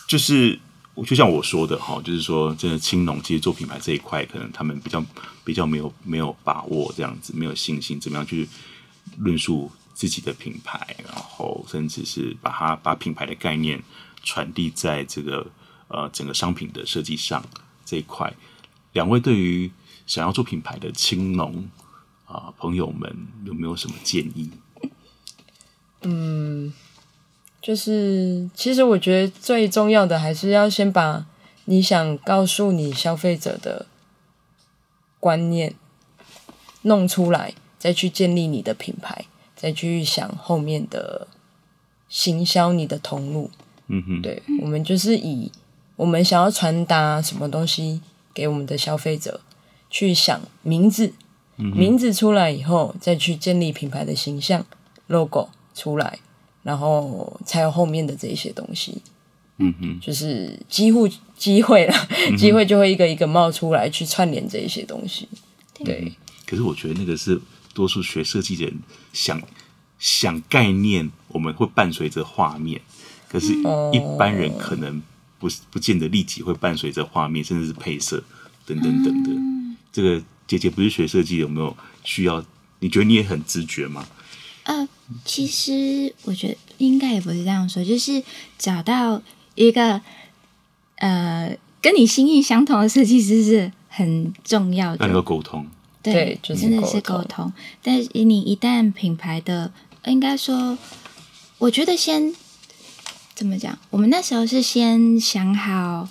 [0.09, 0.59] 就是
[1.07, 5.05] 就像我说的哈，就是说真的青农其实做品牌这一块，可能他们比较
[5.44, 8.49] 比较没有没有把握这样子，没有信心，怎么样去
[9.18, 13.82] 论述自己的品牌，然后甚至是把它把品牌的概念
[14.22, 15.47] 传递在这个
[15.88, 17.44] 呃整个商品的设计上
[17.84, 18.32] 这一块。
[18.97, 19.70] 两位对于
[20.07, 21.68] 想要做品牌的青农
[22.24, 24.51] 啊朋友们有没有什么建议？
[26.01, 26.72] 嗯，
[27.61, 31.26] 就是其实我觉得最重要的还是要先把
[31.66, 33.84] 你想告诉你消费者的
[35.20, 35.74] 观念
[36.82, 41.28] 弄出来，再去建立你的品牌，再去想后面的
[42.09, 43.51] 行销你的通路。
[43.88, 45.53] 嗯哼，对，我们就是以
[45.97, 48.01] 我们想要传达什么东西。
[48.37, 49.41] 给我们的消费者
[49.89, 51.14] 去想名字，
[51.57, 54.66] 嗯、名字出来以后，再去建立品牌的形象
[55.07, 56.18] ，logo 出来，
[56.62, 59.01] 然后才有后面的这些东西。
[59.57, 61.95] 嗯哼，就是机会机会了，
[62.37, 65.26] 机会就会一个一个冒出来，去串联这一些东西。
[65.82, 66.12] 对、嗯。
[66.45, 67.41] 可是我觉得那个是
[67.72, 68.78] 多数学设计的人
[69.14, 69.41] 想
[69.99, 72.82] 想概念，我们会伴随着画面，
[73.30, 73.55] 可是
[73.93, 75.03] 一般人可能。
[75.39, 78.22] 不是不见得立即会伴随着画面，甚至是配色
[78.64, 79.30] 等等等的。
[79.30, 82.45] 嗯、这个姐姐不是学设计，有没有需要？
[82.80, 84.07] 你觉得你也很直觉吗？
[84.64, 84.89] 呃，
[85.24, 88.22] 其实我觉得应该也不是这样说，就是
[88.59, 89.22] 找到
[89.55, 90.01] 一个
[90.97, 95.07] 呃跟你心意相同的设计师是很重要的。
[95.07, 95.66] 那个沟通，
[96.03, 97.53] 对，对就是真的是沟通。
[97.82, 99.72] 但是你一旦品牌的，
[100.07, 100.76] 应该说，
[101.59, 102.34] 我觉得先。
[103.37, 103.78] 怎么讲？
[103.91, 106.09] 我们那时候是先想好，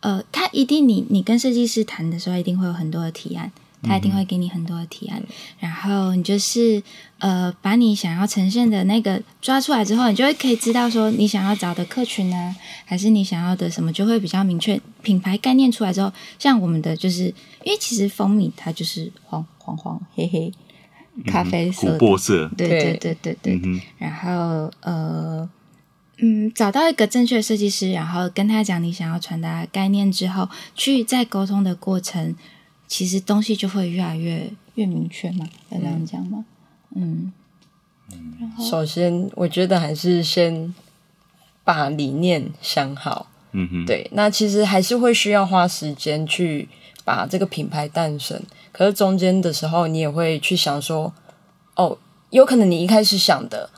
[0.00, 3.50] 呃，他一定你你跟设计师谈的时候，一定会有很多的提案。
[3.82, 5.26] 他一定会给你很多的提案，嗯、
[5.60, 6.82] 然后你就是
[7.16, 14.78] 呃，把你想要呈现的那个抓出来之后，你就会可以知道说你想要找的客群呢，还是你想要的什么，就会比较明确。
[15.00, 17.34] 品牌概念出来之后，像我们的就是，
[17.64, 20.52] 因为其实蜂蜜它就是黄黄黄黑黑
[21.24, 23.60] 咖啡色、琥珀色，对对对对对。
[23.64, 25.48] 嗯、然后呃
[26.22, 32.34] 嗯，找到一个正确的设计师，然后跟他讲你想要传达概念之后，去在沟通的过程。
[32.86, 36.44] 其实东西就会越来越越明确嘛，要这样讲吗？
[36.96, 37.32] 嗯，
[38.10, 38.52] 嗯。
[38.58, 40.74] 首先，我觉得还是先
[41.62, 43.28] 把理念想好。
[43.52, 43.86] 嗯哼。
[43.86, 46.68] 对，那其实还是会需要花时间去
[47.04, 48.42] 把这个品牌诞生。
[48.72, 51.14] 可是中间的时候，你也会去想说，
[51.76, 51.96] 哦，
[52.30, 53.70] 有可能你一开始想的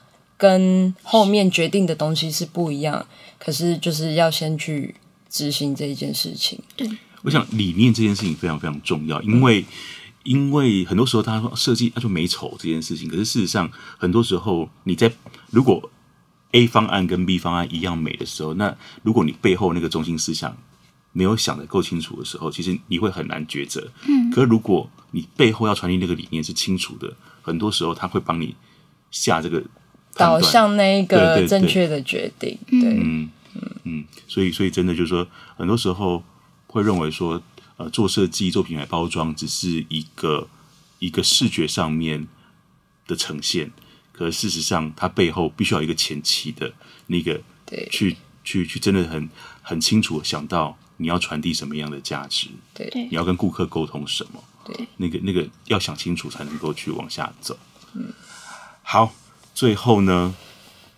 [0.43, 3.07] 跟后面决定的东西是不一样。
[3.39, 4.97] 可是就是要先去
[5.29, 6.59] 执行这一件事情。
[6.75, 6.91] 对。
[7.23, 9.65] 我想理念这件事情非常非常重要，因为
[10.25, 15.13] 因为很多时候他说设计他就美丑这件事情，可是事实上很多时候你在
[15.51, 15.89] 如果
[16.51, 20.57] A 方案跟 B 方案一样美的时候，那如果你背后那个中心思想
[21.13, 23.89] 没有想的够清楚的时候，其实你会很难抉择。
[24.09, 28.55] 嗯，可是如果你背后要传递那个理念是清楚的，很多时候他会帮你
[29.13, 29.63] 下这个
[30.15, 32.59] 导向那一个正确的决定。
[32.69, 36.23] 对，嗯嗯嗯，所以所以真的就是说，很多时候。
[36.69, 37.39] 会认为说，
[37.77, 40.49] 呃，做设计、做品牌包装只是一个
[41.01, 42.27] 一个视觉上面
[43.07, 43.71] 的呈现，
[44.11, 46.73] 可是事实上，它背后必须要一个前期的
[47.09, 49.29] 那个，对，去去去，真的很
[49.61, 57.59] 很清楚想到你要传递什么样的价值，对，你要跟顾客沟通什么，对，那个那个要想清楚才能够去往下走。
[57.93, 58.11] 嗯，
[58.83, 59.13] 好，
[59.55, 60.35] 最后呢，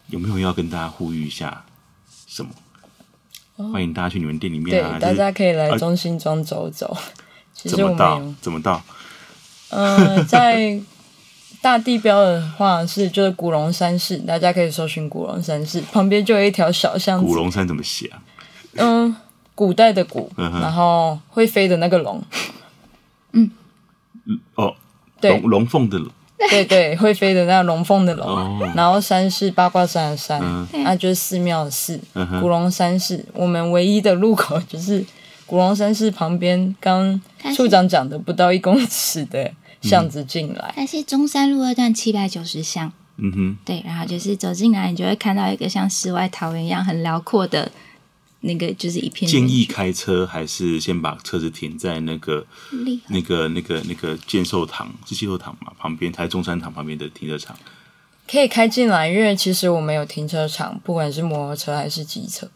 [0.09, 1.65] 有没有要跟大家呼吁一下
[2.27, 2.51] 什么？
[3.73, 4.99] 欢迎大家去你们店里面啊！
[4.99, 6.89] 对，大家可以来中心庄走走。
[6.89, 7.01] 啊、
[7.55, 8.35] 其实我们怎么到？
[8.41, 8.83] 怎么到？
[9.71, 10.81] 嗯、呃，在
[11.63, 17.27] 大地标的话是就是古龙山市，大家可以搜寻古龙山市，旁边就有一条小巷子。
[17.27, 18.23] 古龙山怎么写啊？
[18.75, 19.17] 嗯，
[19.55, 22.23] 古代的古，嗯、然后会飞的那个龙。
[23.33, 23.51] 嗯。
[24.57, 24.75] 哦，
[25.21, 26.11] 龙龙凤的龙。
[26.51, 30.41] 对对，会飞的那龙凤的龙，哦、然后山是八卦山的山，
[30.73, 31.99] 那、就是寺庙的寺，
[32.41, 33.25] 古龙山寺。
[33.33, 35.05] 我们唯一的入口就是
[35.47, 37.21] 古龙山寺旁边，刚
[37.55, 40.73] 处长讲的不到一公尺的巷子进来。
[40.77, 42.93] 它是中山路二段七百九十巷。
[43.17, 47.71] 嗯哼，对，然后就是走进来，你就会看到一个像世外桃源一样很辽阔的。
[48.45, 49.31] 那个就是一片。
[49.31, 52.47] 建议开车还是先把车子停在那个、
[53.09, 55.73] 那个、那个、那个建寿堂是健寿堂嘛？
[55.79, 57.57] 旁边，台中山堂旁边的停车场。
[58.27, 62.49] 可以开进来，因为其实我们有停车场，不管是摩托车还是机车，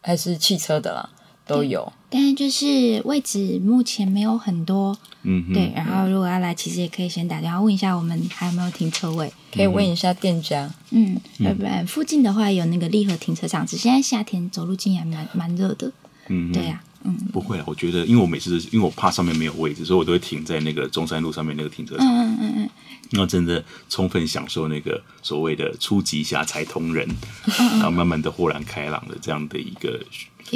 [0.00, 1.10] 还是汽车的啦。
[1.46, 5.72] 都有，但是就是位置目前没有很多，嗯，对。
[5.74, 15.90] 然后如果要来，其实也可以先打电话问一下我们还有没有停车位，可以问一下店家，嗯，要不然附近的话有那个立和停车场，只是现在夏天走路进来蛮蛮热的，
[16.28, 22.70] 嗯，对呀、啊，嗯，不会啊，我觉得因为我每次因为我怕上面没有位置，所以我都会停在那个中山路上面那个停车场，嗯嗯嗯，
[23.10, 27.08] 那真的充分享受那个所谓的初级侠才通人，
[27.60, 30.00] 嗯、然后慢慢的豁然开朗的这样的一个。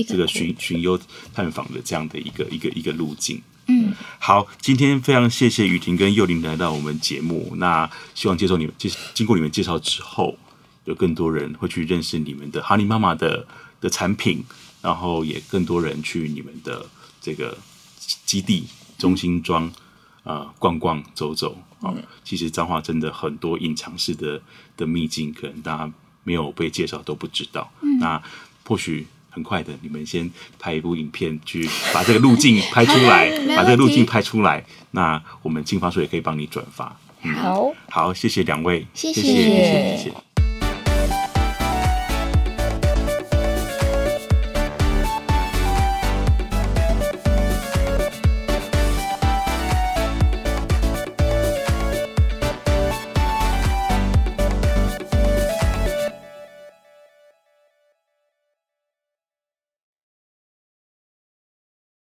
[0.07, 1.01] 这个寻寻幽
[1.33, 7.55] 探访的这样的一个一个一个路径，嗯，好，今天非常谢谢雨婷跟幼玲来到我们节目。
[7.57, 10.37] 那希望接受你们介经过你们介绍之后，
[10.85, 13.47] 有更多人会去认识你们的哈尼妈妈的
[13.81, 14.45] 的产品，
[14.83, 16.87] 然后也更多人去你们的
[17.21, 17.57] 这个
[18.25, 18.67] 基地
[18.97, 19.67] 中心庄
[20.23, 21.95] 啊、呃、逛逛走走啊。
[22.25, 24.41] 其实彰化真的很多隐藏式的
[24.77, 25.93] 的秘境，可能大家
[26.25, 27.71] 没有被介绍都不知道。
[27.83, 28.23] 嗯、那
[28.65, 29.07] 或许。
[29.31, 34.65] 很快的，你们先拍一部影片，去把这个路径拍出来， 把这个路径拍出来。
[34.93, 36.99] 那我们金发叔也可以帮你转发。
[37.37, 39.23] 好，好，谢谢两位，谢谢。
[39.23, 40.28] 谢谢。